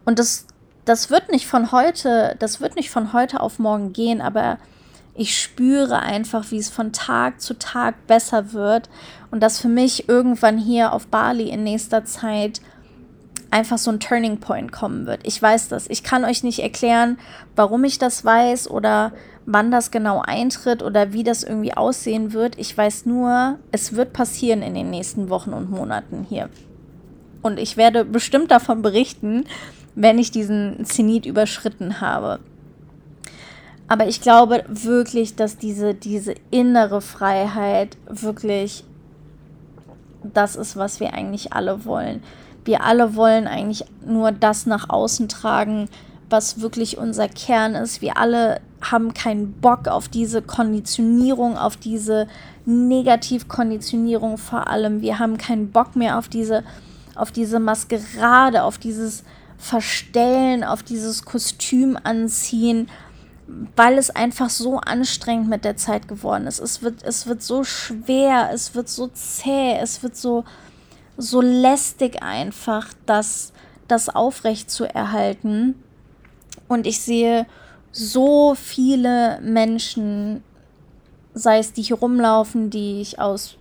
Und 0.04 0.18
das, 0.18 0.44
das 0.84 1.08
wird 1.08 1.32
nicht 1.32 1.46
von 1.46 1.72
heute, 1.72 2.36
das 2.38 2.60
wird 2.60 2.76
nicht 2.76 2.90
von 2.90 3.14
heute 3.14 3.40
auf 3.40 3.58
morgen 3.58 3.94
gehen, 3.94 4.20
aber 4.20 4.58
ich 5.14 5.40
spüre 5.40 6.00
einfach, 6.00 6.50
wie 6.50 6.58
es 6.58 6.68
von 6.68 6.92
Tag 6.92 7.40
zu 7.40 7.58
Tag 7.58 8.06
besser 8.06 8.52
wird 8.52 8.90
und 9.30 9.42
dass 9.42 9.58
für 9.58 9.68
mich 9.68 10.06
irgendwann 10.10 10.58
hier 10.58 10.92
auf 10.92 11.06
Bali 11.06 11.48
in 11.48 11.64
nächster 11.64 12.04
Zeit 12.04 12.60
einfach 13.50 13.78
so 13.78 13.90
ein 13.90 14.00
Turning 14.00 14.38
Point 14.38 14.70
kommen 14.70 15.06
wird. 15.06 15.20
Ich 15.22 15.40
weiß 15.40 15.68
das. 15.68 15.88
Ich 15.88 16.02
kann 16.02 16.26
euch 16.26 16.42
nicht 16.44 16.58
erklären, 16.58 17.18
warum 17.56 17.84
ich 17.84 17.98
das 17.98 18.22
weiß 18.22 18.70
oder 18.70 19.12
wann 19.46 19.70
das 19.70 19.90
genau 19.90 20.22
eintritt 20.24 20.82
oder 20.82 21.12
wie 21.12 21.24
das 21.24 21.42
irgendwie 21.42 21.74
aussehen 21.74 22.32
wird. 22.32 22.58
Ich 22.58 22.76
weiß 22.76 23.06
nur, 23.06 23.58
es 23.72 23.94
wird 23.94 24.12
passieren 24.12 24.62
in 24.62 24.74
den 24.74 24.90
nächsten 24.90 25.28
Wochen 25.28 25.52
und 25.52 25.70
Monaten 25.70 26.26
hier. 26.28 26.48
Und 27.42 27.58
ich 27.58 27.76
werde 27.76 28.04
bestimmt 28.04 28.50
davon 28.50 28.82
berichten, 28.82 29.44
wenn 29.94 30.18
ich 30.18 30.30
diesen 30.30 30.84
Zenit 30.84 31.26
überschritten 31.26 32.00
habe. 32.00 32.40
Aber 33.88 34.06
ich 34.06 34.20
glaube 34.20 34.64
wirklich, 34.68 35.34
dass 35.34 35.56
diese, 35.56 35.94
diese 35.94 36.34
innere 36.50 37.00
Freiheit 37.00 37.96
wirklich 38.08 38.84
das 40.22 40.54
ist, 40.54 40.76
was 40.76 41.00
wir 41.00 41.14
eigentlich 41.14 41.52
alle 41.52 41.84
wollen. 41.84 42.22
Wir 42.64 42.84
alle 42.84 43.16
wollen 43.16 43.46
eigentlich 43.46 43.84
nur 44.04 44.32
das 44.32 44.66
nach 44.66 44.90
außen 44.90 45.28
tragen, 45.28 45.88
was 46.30 46.60
wirklich 46.60 46.98
unser 46.98 47.28
Kern 47.28 47.74
ist. 47.74 48.00
Wir 48.00 48.16
alle 48.16 48.60
haben 48.80 49.12
keinen 49.12 49.52
Bock 49.52 49.88
auf 49.88 50.08
diese 50.08 50.40
Konditionierung, 50.42 51.58
auf 51.58 51.76
diese 51.76 52.28
Negativkonditionierung 52.64 54.38
vor 54.38 54.68
allem. 54.68 55.02
Wir 55.02 55.18
haben 55.18 55.36
keinen 55.36 55.70
Bock 55.70 55.96
mehr 55.96 56.18
auf 56.18 56.28
diese, 56.28 56.64
auf 57.14 57.32
diese 57.32 57.58
Maskerade, 57.58 58.62
auf 58.62 58.78
dieses 58.78 59.24
Verstellen, 59.58 60.64
auf 60.64 60.82
dieses 60.82 61.24
Kostüm 61.24 61.98
anziehen, 62.02 62.88
weil 63.76 63.98
es 63.98 64.10
einfach 64.10 64.48
so 64.48 64.78
anstrengend 64.78 65.48
mit 65.48 65.64
der 65.64 65.76
Zeit 65.76 66.08
geworden 66.08 66.46
ist. 66.46 66.60
Es 66.60 66.82
wird, 66.82 67.02
es 67.02 67.26
wird 67.26 67.42
so 67.42 67.64
schwer, 67.64 68.50
es 68.54 68.74
wird 68.74 68.88
so 68.88 69.08
zäh, 69.08 69.76
es 69.78 70.02
wird 70.02 70.16
so, 70.16 70.44
so 71.18 71.40
lästig 71.40 72.22
einfach, 72.22 72.88
das, 73.04 73.52
das 73.88 74.08
aufrecht 74.08 74.70
zu 74.70 74.84
erhalten. 74.84 75.74
Und 76.70 76.86
ich 76.86 77.00
sehe 77.00 77.46
so 77.90 78.54
viele 78.54 79.40
Menschen, 79.40 80.44
sei 81.34 81.58
es 81.58 81.72
die 81.72 81.82
hier 81.82 81.96
rumlaufen, 81.96 82.70
die 82.70 83.00
ich 83.00 83.18
aus 83.18 83.56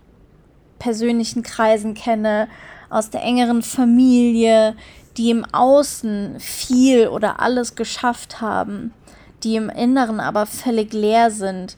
persönlichen 0.78 1.42
Kreisen 1.42 1.94
kenne, 1.94 2.46
aus 2.88 3.10
der 3.10 3.22
engeren 3.22 3.62
Familie, 3.62 4.76
die 5.16 5.30
im 5.30 5.44
Außen 5.44 6.38
viel 6.38 7.08
oder 7.08 7.40
alles 7.40 7.74
geschafft 7.74 8.40
haben, 8.40 8.94
die 9.42 9.56
im 9.56 9.70
Inneren 9.70 10.20
aber 10.20 10.46
völlig 10.46 10.92
leer 10.92 11.32
sind. 11.32 11.76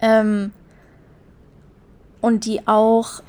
Ähm, 0.00 0.54
und 2.22 2.46
die 2.46 2.66
auch 2.66 3.22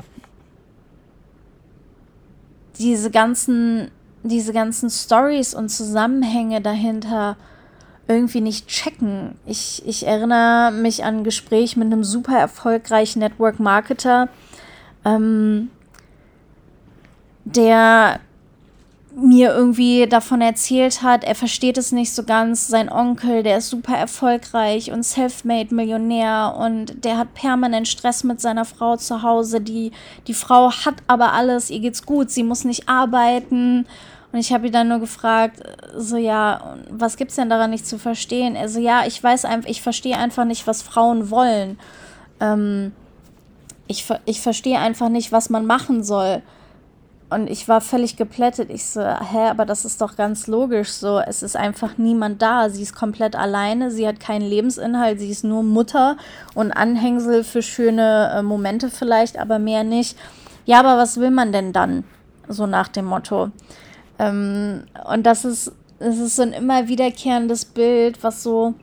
diese 2.80 3.12
ganzen, 3.12 3.92
diese 4.30 4.54
ganzen 4.54 4.90
Stories 4.90 5.54
und 5.54 5.70
Zusammenhänge 5.70 6.62
dahinter 6.62 7.38
irgendwie 8.08 8.42
nicht 8.42 8.68
checken. 8.68 9.36
Ich, 9.46 9.82
ich 9.86 10.06
erinnere 10.06 10.72
mich 10.72 11.04
an 11.04 11.18
ein 11.18 11.24
Gespräch 11.24 11.76
mit 11.76 11.88
einem 11.88 12.04
super 12.04 12.38
erfolgreichen 12.38 13.20
Network 13.20 13.60
Marketer, 13.60 14.30
ähm, 15.04 15.70
der 17.46 18.20
mir 19.16 19.56
irgendwie 19.56 20.08
davon 20.08 20.42
erzählt 20.42 21.02
hat, 21.02 21.24
er 21.24 21.36
versteht 21.36 21.78
es 21.78 21.94
nicht 21.94 22.14
so 22.14 22.24
ganz. 22.24 22.68
Sein 22.68 22.92
Onkel, 22.92 23.44
der 23.44 23.58
ist 23.58 23.70
super 23.70 23.96
erfolgreich 23.96 24.92
und 24.92 25.04
self-made 25.04 25.74
Millionär 25.74 26.56
und 26.60 27.06
der 27.06 27.18
hat 27.18 27.34
permanent 27.34 27.88
Stress 27.88 28.26
mit 28.26 28.42
seiner 28.42 28.66
Frau 28.66 28.98
zu 28.98 29.24
Hause. 29.24 29.62
Die, 29.62 29.92
die 30.28 30.34
Frau 30.34 30.72
hat 30.72 30.96
aber 31.08 31.32
alles, 31.32 31.70
ihr 31.70 31.80
geht's 31.80 32.06
gut, 32.06 32.30
sie 32.30 32.44
muss 32.44 32.66
nicht 32.66 32.90
arbeiten. 32.90 33.88
Und 34.36 34.42
ich 34.42 34.52
habe 34.52 34.68
ihn 34.68 34.74
dann 34.74 34.90
nur 34.90 35.00
gefragt, 35.00 35.62
so 35.96 36.18
ja, 36.18 36.76
was 36.90 37.16
gibt's 37.16 37.36
denn 37.36 37.50
daran 37.50 37.70
nicht 37.70 37.88
zu 37.88 37.98
verstehen? 37.98 38.58
Er 38.58 38.68
so, 38.68 38.82
ja, 38.82 39.06
ich 39.06 39.24
weiß 39.24 39.46
einfach, 39.46 39.70
ich 39.70 39.82
verstehe 39.82 40.18
einfach 40.18 40.44
nicht, 40.44 40.68
was 40.68 40.82
Frauen 40.82 41.30
wollen. 41.30 41.80
Ähm, 42.42 42.92
ich, 43.88 44.06
ich 44.26 44.42
verstehe 44.42 44.78
einfach 44.78 45.08
nicht, 45.08 45.32
was 45.32 45.50
man 45.50 45.66
machen 45.66 46.04
soll. 46.04 46.42
Und 47.30 47.50
ich 47.50 47.70
war 47.70 47.80
völlig 47.80 48.18
geplättet. 48.18 48.70
Ich 48.72 48.86
so, 48.86 49.00
hä, 49.00 49.48
aber 49.50 49.66
das 49.66 49.86
ist 49.86 50.02
doch 50.02 50.18
ganz 50.18 50.48
logisch 50.48 50.92
so. 50.92 51.18
Es 51.20 51.42
ist 51.42 51.56
einfach 51.56 51.98
niemand 51.98 52.42
da. 52.42 52.70
Sie 52.70 52.84
ist 52.84 52.94
komplett 52.94 53.38
alleine. 53.38 53.90
Sie 53.90 54.06
hat 54.06 54.20
keinen 54.20 54.50
Lebensinhalt. 54.50 55.18
Sie 55.18 55.30
ist 55.30 55.46
nur 55.46 55.64
Mutter 55.64 56.18
und 56.56 56.74
Anhängsel 56.74 57.46
für 57.46 57.62
schöne 57.62 58.34
äh, 58.36 58.42
Momente 58.42 58.90
vielleicht, 58.90 59.40
aber 59.40 59.60
mehr 59.60 59.86
nicht. 59.86 60.18
Ja, 60.66 60.82
aber 60.82 60.98
was 60.98 61.22
will 61.22 61.32
man 61.32 61.54
denn 61.54 61.72
dann? 61.72 62.04
So 62.50 62.68
nach 62.68 62.90
dem 62.90 63.06
Motto. 63.06 63.52
Ähm, 64.20 64.84
und 65.10 65.24
das 65.24 65.46
ist, 65.46 65.72
das 66.00 66.18
ist 66.18 66.36
so 66.36 66.42
ein 66.42 66.54
immer 66.54 66.88
wiederkehrendes 66.88 67.66
Bild, 67.66 68.24
was 68.24 68.44
so 68.44 68.74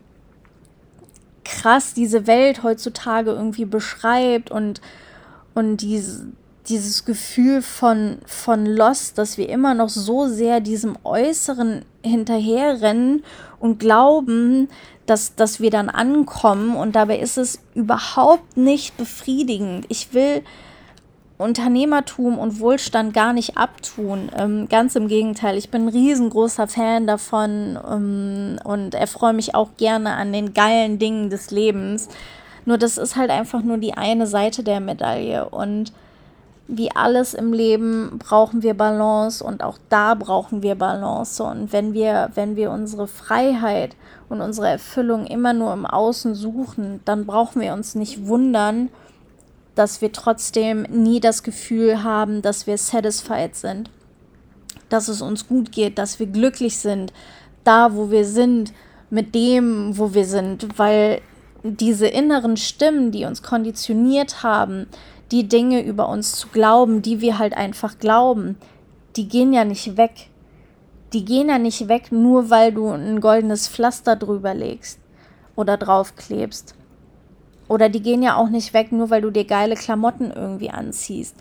krass 1.45 1.95
diese 1.95 2.27
Welt 2.27 2.63
heutzutage 2.63 3.31
irgendwie 3.31 3.65
beschreibt 3.65 4.51
und, 4.51 4.81
und 5.55 5.79
diese 5.79 6.27
dieses 6.69 7.05
Gefühl 7.05 7.63
von, 7.63 8.19
von 8.25 8.67
Lost, 8.67 9.19
dass 9.19 9.37
wir 9.37 9.49
immer 9.49 9.75
noch 9.75 9.89
so 9.89 10.29
sehr 10.29 10.61
diesem 10.61 10.97
Äußeren 11.03 11.85
hinterherrennen 12.05 13.25
und 13.59 13.79
glauben, 13.79 14.69
dass, 15.07 15.35
dass 15.35 15.61
wir 15.61 15.71
dann 15.71 15.89
ankommen 15.89 16.77
und 16.77 16.95
dabei 16.95 17.19
ist 17.19 17.37
es 17.39 17.59
überhaupt 17.75 18.57
nicht 18.57 18.97
befriedigend. 18.97 19.87
Ich 19.89 20.15
will 20.15 20.43
Unternehmertum 21.43 22.39
und 22.39 22.61
Wohlstand 22.61 23.13
gar 23.13 23.33
nicht 23.33 23.57
abtun. 23.57 24.31
Ähm, 24.37 24.69
ganz 24.69 24.97
im 24.97 25.09
Gegenteil, 25.09 25.57
ich 25.57 25.71
bin 25.71 25.87
ein 25.87 25.89
riesengroßer 25.89 26.69
Fan 26.69 27.07
davon 27.07 27.79
ähm, 27.91 28.59
und 28.65 28.95
erfreue 28.95 29.33
mich 29.33 29.55
auch 29.55 29.71
gerne 29.77 30.13
an 30.15 30.33
den 30.33 30.55
geilen 30.55 30.99
Dingen 30.99 31.31
des 31.31 31.51
Lebens. 31.51 32.09
Nur 32.65 32.79
das 32.79 32.97
ist 32.97 33.17
halt 33.17 33.31
einfach 33.31 33.63
nur 33.63 33.79
die 33.79 33.95
eine 33.95 34.27
Seite 34.27 34.63
der 34.63 34.81
Medaille 34.81 35.49
und 35.49 35.93
wie 36.69 36.91
alles 36.95 37.35
im 37.35 37.53
Leben 37.53 38.19
brauchen 38.19 38.63
wir 38.63 38.75
Balance 38.75 39.45
und 39.45 39.63
auch 39.63 39.79
da 39.89 40.15
brauchen 40.15 40.63
wir 40.63 40.75
Balance. 40.75 41.43
Und 41.43 41.73
wenn 41.73 41.93
wir, 41.93 42.31
wenn 42.35 42.57
wir 42.57 42.71
unsere 42.71 43.09
Freiheit 43.09 43.97
und 44.29 44.41
unsere 44.41 44.69
Erfüllung 44.69 45.27
immer 45.27 45.53
nur 45.53 45.73
im 45.73 45.85
Außen 45.85 46.35
suchen, 46.35 47.01
dann 47.05 47.27
brauchen 47.27 47.61
wir 47.61 47.75
uns 47.75 47.95
nicht 47.95 48.27
wundern, 48.27 48.89
dass 49.75 50.01
wir 50.01 50.13
trotzdem 50.13 50.83
nie 50.83 51.21
das 51.21 51.43
Gefühl 51.43 52.03
haben, 52.03 52.43
dass 52.43 52.67
wir 52.67 52.77
satisfied 52.79 53.57
sind, 53.57 53.91
dass 54.89 55.09
es 55.09 55.23
uns 55.23 55.49
gut 55.49 55.73
geht, 55.73 55.99
dass 55.99 56.19
wir 56.19 56.27
glücklich 56.27 56.79
sind, 56.79 57.13
da 57.65 57.95
wo 57.95 58.11
wir 58.11 58.25
sind, 58.25 58.73
mit 59.11 59.35
dem, 59.35 59.99
wo 59.99 60.15
wir 60.15 60.25
sind, 60.25 60.79
weil 60.79 61.21
diese 61.63 62.07
inneren 62.07 62.57
Stimmen, 62.57 63.13
die 63.13 63.25
uns 63.25 63.43
konditioniert 63.43 64.43
haben, 64.43 64.87
die 65.31 65.49
Dinge 65.49 65.83
über 65.85 66.09
uns 66.09 66.33
zu 66.33 66.49
glauben, 66.49 67.03
die 67.03 67.21
wir 67.21 67.39
halt 67.39 67.55
einfach 67.55 67.99
glauben, 67.99 68.57
die 69.17 69.29
gehen 69.29 69.53
ja 69.53 69.65
nicht 69.65 69.97
weg. 69.97 70.29
Die 71.13 71.25
gehen 71.25 71.49
ja 71.49 71.59
nicht 71.59 71.89
weg, 71.89 72.11
nur 72.11 72.49
weil 72.49 72.73
du 72.73 72.89
ein 72.89 73.21
goldenes 73.21 73.69
Pflaster 73.69 74.17
drüber 74.17 74.55
legst 74.55 74.99
oder 75.57 75.77
draufklebst. 75.77 76.75
Oder 77.69 77.89
die 77.89 78.03
gehen 78.03 78.23
ja 78.23 78.37
auch 78.37 78.49
nicht 78.49 78.75
weg, 78.75 78.93
nur 78.93 79.11
weil 79.11 79.23
du 79.23 79.31
dir 79.31 79.45
geile 79.45 79.77
Klamotten 79.77 80.31
irgendwie 80.31 80.71
anziehst. 80.71 81.35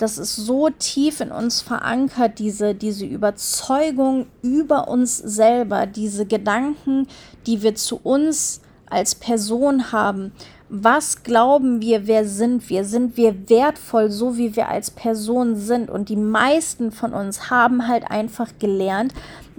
das 0.00 0.16
ist 0.16 0.34
so 0.34 0.70
tief 0.70 1.20
in 1.20 1.30
uns 1.30 1.60
verankert, 1.60 2.38
diese, 2.38 2.74
diese 2.74 3.04
Überzeugung 3.04 4.26
über 4.40 4.88
uns 4.88 5.18
selber, 5.18 5.86
diese 5.86 6.24
Gedanken, 6.24 7.06
die 7.46 7.62
wir 7.62 7.74
zu 7.74 8.00
uns 8.02 8.62
als 8.88 9.14
Person 9.14 9.92
haben. 9.92 10.32
Was 10.70 11.22
glauben 11.22 11.82
wir, 11.82 12.06
wer 12.06 12.24
sind 12.24 12.70
wir? 12.70 12.84
Sind 12.84 13.16
wir 13.16 13.50
wertvoll, 13.50 14.10
so 14.10 14.38
wie 14.38 14.56
wir 14.56 14.68
als 14.68 14.90
Person 14.90 15.56
sind? 15.56 15.90
Und 15.90 16.08
die 16.08 16.16
meisten 16.16 16.92
von 16.92 17.12
uns 17.12 17.50
haben 17.50 17.86
halt 17.86 18.10
einfach 18.10 18.52
gelernt, 18.58 19.12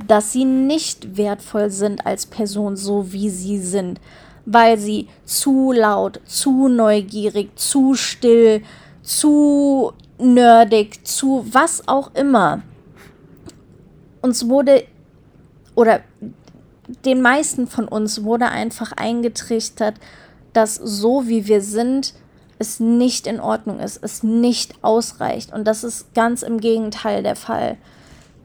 dass 0.07 0.31
sie 0.31 0.45
nicht 0.45 1.17
wertvoll 1.17 1.69
sind 1.69 2.07
als 2.07 2.25
Person, 2.25 2.77
so 2.77 3.11
wie 3.11 3.29
sie 3.29 3.59
sind, 3.59 3.99
weil 4.45 4.77
sie 4.77 5.07
zu 5.25 5.71
laut, 5.71 6.19
zu 6.25 6.67
neugierig, 6.67 7.57
zu 7.57 7.95
still, 7.95 8.63
zu 9.01 9.93
nerdig, 10.17 11.05
zu 11.05 11.45
was 11.49 11.87
auch 11.87 12.13
immer. 12.13 12.61
Uns 14.21 14.47
wurde, 14.47 14.83
oder 15.75 16.01
den 17.05 17.21
meisten 17.21 17.67
von 17.67 17.87
uns 17.87 18.23
wurde 18.23 18.49
einfach 18.49 18.91
eingetrichtert, 18.91 19.95
dass 20.53 20.75
so 20.75 21.27
wie 21.27 21.47
wir 21.47 21.61
sind, 21.61 22.13
es 22.59 22.79
nicht 22.79 23.25
in 23.25 23.39
Ordnung 23.39 23.79
ist, 23.79 24.03
es 24.03 24.21
nicht 24.21 24.75
ausreicht. 24.83 25.51
Und 25.51 25.65
das 25.65 25.83
ist 25.83 26.13
ganz 26.13 26.43
im 26.43 26.59
Gegenteil 26.59 27.23
der 27.23 27.35
Fall. 27.35 27.77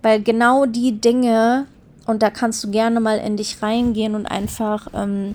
Weil 0.02 0.22
genau 0.22 0.64
die 0.64 1.00
Dinge, 1.00 1.66
und 2.06 2.22
da 2.22 2.30
kannst 2.30 2.64
du 2.64 2.70
gerne 2.70 3.00
mal 3.00 3.18
in 3.18 3.37
dich 3.37 3.62
reingehen 3.62 4.14
und 4.14 4.26
einfach 4.26 4.88
ähm, 4.94 5.35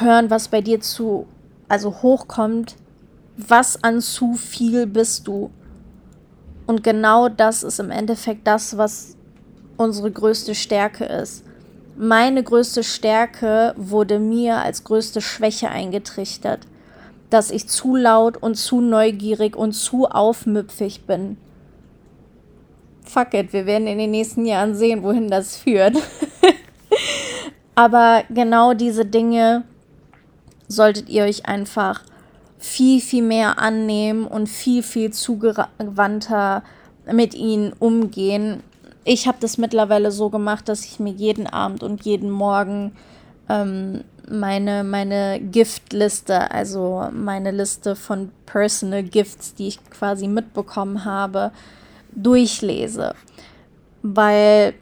hören, 0.00 0.30
was 0.30 0.48
bei 0.48 0.60
dir 0.60 0.80
zu, 0.80 1.26
also 1.68 2.02
hochkommt, 2.02 2.76
was 3.36 3.82
an 3.82 4.00
zu 4.00 4.34
viel 4.34 4.86
bist 4.86 5.26
du. 5.26 5.50
Und 6.66 6.84
genau 6.84 7.28
das 7.28 7.62
ist 7.62 7.80
im 7.80 7.90
Endeffekt 7.90 8.46
das, 8.46 8.76
was 8.76 9.16
unsere 9.76 10.10
größte 10.10 10.54
Stärke 10.54 11.04
ist. 11.04 11.44
Meine 11.96 12.42
größte 12.42 12.84
Stärke 12.84 13.74
wurde 13.76 14.18
mir 14.18 14.56
als 14.56 14.84
größte 14.84 15.20
Schwäche 15.20 15.70
eingetrichtert, 15.70 16.60
dass 17.28 17.50
ich 17.50 17.68
zu 17.68 17.96
laut 17.96 18.36
und 18.36 18.54
zu 18.56 18.80
neugierig 18.80 19.56
und 19.56 19.72
zu 19.72 20.06
aufmüpfig 20.06 21.06
bin. 21.06 21.36
Fuck 23.04 23.34
it, 23.34 23.52
wir 23.52 23.66
werden 23.66 23.86
in 23.86 23.98
den 23.98 24.12
nächsten 24.12 24.46
Jahren 24.46 24.74
sehen, 24.74 25.02
wohin 25.02 25.28
das 25.28 25.56
führt. 25.56 25.96
Aber 27.74 28.22
genau 28.30 28.74
diese 28.74 29.04
Dinge 29.04 29.64
solltet 30.70 31.08
ihr 31.08 31.24
euch 31.24 31.46
einfach 31.46 32.02
viel, 32.58 33.00
viel 33.00 33.22
mehr 33.22 33.58
annehmen 33.58 34.26
und 34.26 34.48
viel, 34.48 34.82
viel 34.82 35.12
zugewandter 35.12 36.62
mit 37.10 37.34
ihnen 37.34 37.72
umgehen. 37.78 38.62
Ich 39.04 39.26
habe 39.26 39.38
das 39.40 39.58
mittlerweile 39.58 40.12
so 40.12 40.30
gemacht, 40.30 40.68
dass 40.68 40.84
ich 40.84 41.00
mir 41.00 41.12
jeden 41.12 41.46
Abend 41.46 41.82
und 41.82 42.04
jeden 42.04 42.30
Morgen 42.30 42.92
ähm, 43.48 44.04
meine, 44.28 44.84
meine 44.84 45.40
Giftliste, 45.40 46.50
also 46.50 47.08
meine 47.12 47.50
Liste 47.50 47.96
von 47.96 48.30
Personal 48.46 49.02
Gifts, 49.02 49.54
die 49.54 49.68
ich 49.68 49.90
quasi 49.90 50.28
mitbekommen 50.28 51.04
habe, 51.04 51.50
durchlese. 52.12 53.14
Weil 54.02 54.74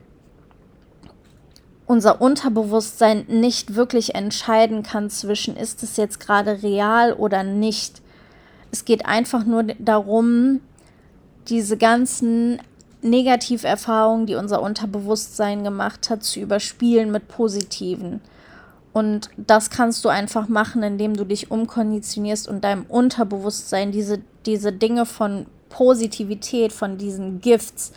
unser 1.88 2.20
Unterbewusstsein 2.20 3.24
nicht 3.28 3.74
wirklich 3.74 4.14
entscheiden 4.14 4.82
kann 4.82 5.08
zwischen, 5.08 5.56
ist 5.56 5.82
es 5.82 5.96
jetzt 5.96 6.20
gerade 6.20 6.62
real 6.62 7.14
oder 7.14 7.42
nicht. 7.42 8.02
Es 8.70 8.84
geht 8.84 9.06
einfach 9.06 9.44
nur 9.44 9.64
darum, 9.78 10.60
diese 11.48 11.78
ganzen 11.78 12.60
Negativerfahrungen, 13.00 14.26
die 14.26 14.34
unser 14.34 14.60
Unterbewusstsein 14.60 15.64
gemacht 15.64 16.10
hat, 16.10 16.22
zu 16.22 16.40
überspielen 16.40 17.10
mit 17.10 17.26
positiven. 17.26 18.20
Und 18.92 19.30
das 19.38 19.70
kannst 19.70 20.04
du 20.04 20.10
einfach 20.10 20.46
machen, 20.46 20.82
indem 20.82 21.16
du 21.16 21.24
dich 21.24 21.50
umkonditionierst 21.50 22.48
und 22.48 22.64
deinem 22.64 22.84
Unterbewusstsein 22.86 23.92
diese, 23.92 24.20
diese 24.44 24.72
Dinge 24.72 25.06
von 25.06 25.46
Positivität, 25.70 26.70
von 26.70 26.98
diesen 26.98 27.40
Gifts 27.40 27.92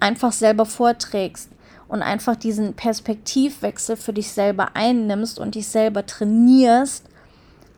einfach 0.00 0.32
selber 0.32 0.66
vorträgst 0.66 1.52
und 1.92 2.00
einfach 2.00 2.36
diesen 2.36 2.72
Perspektivwechsel 2.72 3.96
für 3.96 4.14
dich 4.14 4.32
selber 4.32 4.70
einnimmst 4.74 5.38
und 5.38 5.56
dich 5.56 5.68
selber 5.68 6.06
trainierst, 6.06 7.04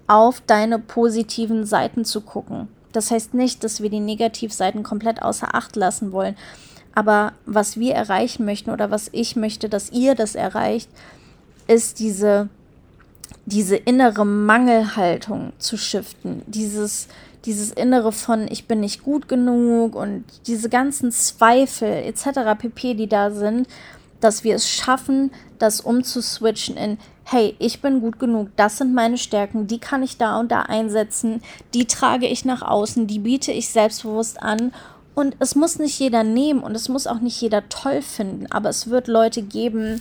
auf 0.06 0.40
deine 0.40 0.78
positiven 0.78 1.66
Seiten 1.66 2.04
zu 2.04 2.20
gucken. 2.20 2.68
Das 2.92 3.10
heißt 3.10 3.34
nicht, 3.34 3.64
dass 3.64 3.82
wir 3.82 3.90
die 3.90 3.98
Negativseiten 3.98 4.84
komplett 4.84 5.20
außer 5.20 5.56
Acht 5.56 5.74
lassen 5.74 6.12
wollen. 6.12 6.36
Aber 6.94 7.32
was 7.44 7.76
wir 7.76 7.94
erreichen 7.94 8.44
möchten 8.44 8.70
oder 8.70 8.92
was 8.92 9.08
ich 9.10 9.34
möchte, 9.34 9.68
dass 9.68 9.90
ihr 9.90 10.14
das 10.14 10.36
erreicht, 10.36 10.88
ist 11.66 11.98
diese, 11.98 12.48
diese 13.46 13.74
innere 13.74 14.24
Mangelhaltung 14.24 15.54
zu 15.58 15.76
shiften. 15.76 16.42
Dieses, 16.46 17.08
dieses 17.46 17.72
Innere 17.72 18.12
von, 18.12 18.46
ich 18.48 18.68
bin 18.68 18.78
nicht 18.78 19.02
gut 19.02 19.26
genug 19.26 19.96
und 19.96 20.22
diese 20.46 20.68
ganzen 20.68 21.10
Zweifel 21.10 21.88
etc. 21.88 22.56
pp, 22.56 22.94
die 22.94 23.08
da 23.08 23.32
sind, 23.32 23.66
dass 24.24 24.42
wir 24.42 24.54
es 24.54 24.66
schaffen, 24.66 25.30
das 25.58 25.82
umzuswitchen 25.82 26.78
in, 26.78 26.98
hey, 27.24 27.54
ich 27.58 27.82
bin 27.82 28.00
gut 28.00 28.18
genug, 28.18 28.48
das 28.56 28.78
sind 28.78 28.94
meine 28.94 29.18
Stärken, 29.18 29.66
die 29.66 29.78
kann 29.78 30.02
ich 30.02 30.16
da 30.16 30.40
und 30.40 30.50
da 30.50 30.62
einsetzen, 30.62 31.42
die 31.74 31.84
trage 31.84 32.26
ich 32.26 32.46
nach 32.46 32.62
außen, 32.62 33.06
die 33.06 33.18
biete 33.18 33.52
ich 33.52 33.68
selbstbewusst 33.68 34.42
an. 34.42 34.72
Und 35.14 35.36
es 35.40 35.54
muss 35.54 35.78
nicht 35.78 35.98
jeder 35.98 36.24
nehmen 36.24 36.60
und 36.62 36.74
es 36.74 36.88
muss 36.88 37.06
auch 37.06 37.20
nicht 37.20 37.38
jeder 37.38 37.68
toll 37.68 38.00
finden, 38.00 38.46
aber 38.50 38.70
es 38.70 38.88
wird 38.88 39.08
Leute 39.08 39.42
geben, 39.42 40.00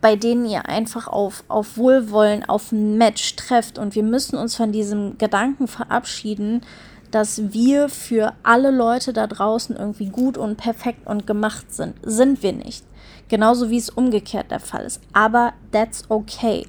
bei 0.00 0.16
denen 0.16 0.44
ihr 0.44 0.68
einfach 0.68 1.06
auf, 1.06 1.44
auf 1.46 1.76
Wohlwollen, 1.76 2.48
auf 2.48 2.72
ein 2.72 2.98
Match 2.98 3.36
trefft. 3.36 3.78
Und 3.78 3.94
wir 3.94 4.02
müssen 4.02 4.36
uns 4.36 4.56
von 4.56 4.72
diesem 4.72 5.16
Gedanken 5.16 5.68
verabschieden, 5.68 6.62
dass 7.10 7.52
wir 7.52 7.88
für 7.88 8.34
alle 8.42 8.70
Leute 8.70 9.12
da 9.12 9.26
draußen 9.26 9.76
irgendwie 9.76 10.08
gut 10.08 10.36
und 10.36 10.56
perfekt 10.56 11.06
und 11.06 11.26
gemacht 11.26 11.72
sind. 11.72 11.94
Sind 12.02 12.42
wir 12.42 12.52
nicht. 12.52 12.84
Genauso 13.28 13.70
wie 13.70 13.78
es 13.78 13.90
umgekehrt 13.90 14.50
der 14.50 14.60
Fall 14.60 14.84
ist. 14.84 15.00
Aber 15.12 15.52
that's 15.70 16.04
okay. 16.08 16.66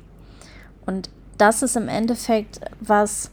Und 0.85 1.09
das 1.37 1.61
ist 1.61 1.77
im 1.77 1.87
Endeffekt, 1.87 2.59
was 2.81 3.31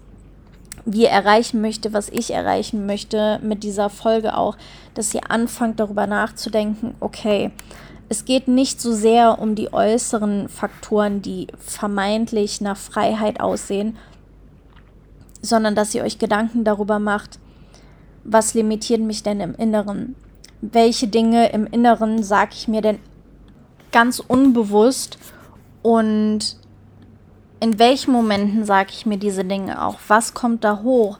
wir 0.85 1.09
erreichen 1.09 1.61
möchte, 1.61 1.93
was 1.93 2.09
ich 2.09 2.33
erreichen 2.33 2.87
möchte 2.87 3.41
mit 3.43 3.65
dieser 3.65 3.91
Folge 3.91 4.37
auch, 4.37 4.57
dass 4.95 5.13
ihr 5.13 5.31
anfangt 5.31 5.81
darüber 5.81 6.07
nachzudenken, 6.07 6.95
okay, 7.01 7.51
es 8.09 8.25
geht 8.25 8.47
nicht 8.47 8.81
so 8.81 8.93
sehr 8.93 9.41
um 9.41 9.57
die 9.57 9.73
äußeren 9.73 10.49
Faktoren, 10.49 11.23
die 11.23 11.49
vermeintlich 11.59 12.61
nach 12.61 12.77
Freiheit 12.77 13.41
aussehen, 13.41 13.97
sondern 15.43 15.75
dass 15.75 15.95
ihr 15.95 16.05
euch 16.05 16.19
Gedanken 16.19 16.63
darüber 16.63 17.01
macht, 17.01 17.41
was 18.23 18.55
limitiert 18.55 19.01
mich 19.01 19.25
denn 19.25 19.41
im 19.41 19.55
Inneren? 19.55 20.15
Welche 20.61 21.09
Dinge 21.09 21.51
im 21.51 21.67
Inneren 21.67 22.23
sage 22.23 22.53
ich 22.55 22.69
mir 22.69 22.81
denn 22.81 23.01
ganz 23.93 24.21
unbewusst 24.21 25.19
und 25.83 26.57
in 27.61 27.79
welchen 27.79 28.13
Momenten 28.13 28.65
sage 28.65 28.91
ich 28.93 29.07
mir 29.07 29.19
diese 29.19 29.45
Dinge 29.45 29.83
auch? 29.85 29.99
Was 30.09 30.35
kommt 30.35 30.65
da 30.65 30.83
hoch? 30.83 31.19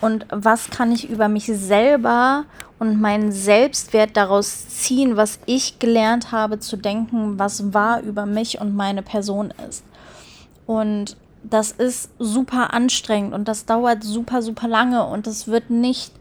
Und 0.00 0.26
was 0.30 0.70
kann 0.70 0.92
ich 0.92 1.08
über 1.08 1.28
mich 1.28 1.46
selber 1.46 2.44
und 2.78 3.00
meinen 3.00 3.32
Selbstwert 3.32 4.16
daraus 4.16 4.68
ziehen, 4.68 5.16
was 5.16 5.40
ich 5.46 5.78
gelernt 5.78 6.30
habe 6.30 6.60
zu 6.60 6.76
denken, 6.76 7.38
was 7.38 7.74
wahr 7.74 8.02
über 8.02 8.26
mich 8.26 8.60
und 8.60 8.76
meine 8.76 9.02
Person 9.02 9.52
ist? 9.68 9.82
Und 10.66 11.16
das 11.42 11.72
ist 11.72 12.10
super 12.18 12.74
anstrengend 12.74 13.32
und 13.32 13.48
das 13.48 13.64
dauert 13.64 14.04
super, 14.04 14.42
super 14.42 14.68
lange 14.68 15.04
und 15.04 15.26
es 15.26 15.48
wird 15.48 15.70
nicht 15.70 16.12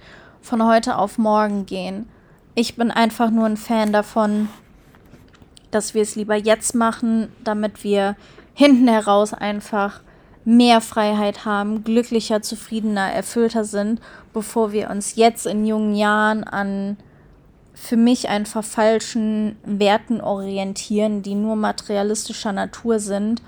von 0.42 0.66
heute 0.66 0.98
auf 0.98 1.18
morgen 1.18 1.66
gehen. 1.66 2.08
Ich 2.56 2.76
bin 2.76 2.90
einfach 2.90 3.30
nur 3.30 3.46
ein 3.46 3.58
Fan 3.58 3.92
davon, 3.92 4.50
dass 5.72 5.94
wir 5.94 6.02
es 6.02 6.16
lieber 6.16 6.36
jetzt 6.36 6.76
machen, 6.76 7.30
damit 7.44 7.84
wir 7.84 8.16
hinten 8.54 8.88
heraus 8.88 9.34
einfach 9.34 10.02
mehr 10.46 10.80
Freiheit 10.80 11.46
haben, 11.46 11.84
glücklicher, 11.84 12.42
zufriedener, 12.42 13.12
erfüllter 13.12 13.66
sind, 13.66 14.00
bevor 14.34 14.72
wir 14.72 14.90
uns 14.90 15.16
jetzt 15.16 15.46
in 15.46 15.66
jungen 15.66 15.94
Jahren 15.94 16.44
an 16.44 16.98
für 17.74 17.98
mich 17.98 18.28
einfach 18.28 18.64
falschen 18.64 19.56
Werten 19.64 20.20
orientieren, 20.20 21.22
die 21.22 21.36
nur 21.36 21.56
materialistischer 21.56 22.52
Natur 22.52 23.00
sind 23.00 23.42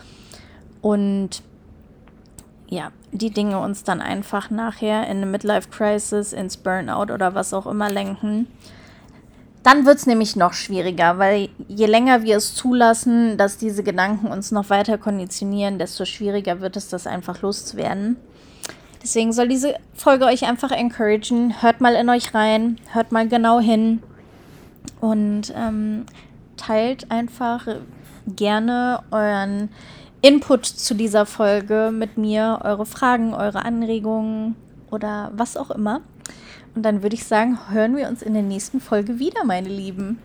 und 0.81 1.41
ja, 2.67 2.91
die 3.11 3.31
Dinge 3.31 3.59
uns 3.59 3.83
dann 3.83 4.01
einfach 4.01 4.51
nachher 4.51 5.03
in 5.07 5.17
eine 5.17 5.25
Midlife 5.25 5.69
Crisis, 5.69 6.31
ins 6.33 6.57
Burnout 6.57 7.11
oder 7.11 7.33
was 7.33 7.53
auch 7.53 7.65
immer 7.65 7.89
lenken. 7.89 8.47
Dann 9.63 9.85
wird 9.85 9.97
es 9.97 10.05
nämlich 10.05 10.35
noch 10.35 10.53
schwieriger, 10.53 11.17
weil 11.17 11.49
je 11.67 11.85
länger 11.85 12.23
wir 12.23 12.37
es 12.37 12.55
zulassen, 12.55 13.37
dass 13.37 13.57
diese 13.57 13.83
Gedanken 13.83 14.27
uns 14.27 14.51
noch 14.51 14.69
weiter 14.69 14.97
konditionieren, 14.97 15.79
desto 15.79 16.05
schwieriger 16.05 16.61
wird 16.61 16.77
es, 16.77 16.87
das 16.87 17.07
einfach 17.07 17.41
loszuwerden. 17.41 18.15
Deswegen 19.03 19.33
soll 19.33 19.47
diese 19.47 19.75
Folge 19.93 20.25
euch 20.25 20.45
einfach 20.45 20.71
encouragen. 20.71 21.61
Hört 21.61 21.81
mal 21.81 21.95
in 21.95 22.09
euch 22.09 22.33
rein, 22.33 22.77
hört 22.91 23.11
mal 23.11 23.27
genau 23.27 23.59
hin 23.59 24.01
und 25.01 25.53
ähm, 25.55 26.05
teilt 26.57 27.09
einfach 27.09 27.67
gerne 28.27 29.01
euren 29.11 29.69
Input 30.21 30.65
zu 30.65 30.95
dieser 30.95 31.25
Folge 31.25 31.91
mit 31.93 32.17
mir, 32.17 32.59
eure 32.63 32.85
Fragen, 32.85 33.33
eure 33.33 33.63
Anregungen 33.63 34.55
oder 34.91 35.31
was 35.33 35.55
auch 35.55 35.71
immer. 35.71 36.01
Und 36.75 36.83
dann 36.83 37.03
würde 37.03 37.15
ich 37.15 37.25
sagen, 37.25 37.57
hören 37.71 37.95
wir 37.95 38.07
uns 38.07 38.21
in 38.21 38.33
der 38.33 38.43
nächsten 38.43 38.79
Folge 38.79 39.19
wieder, 39.19 39.43
meine 39.43 39.69
Lieben. 39.69 40.19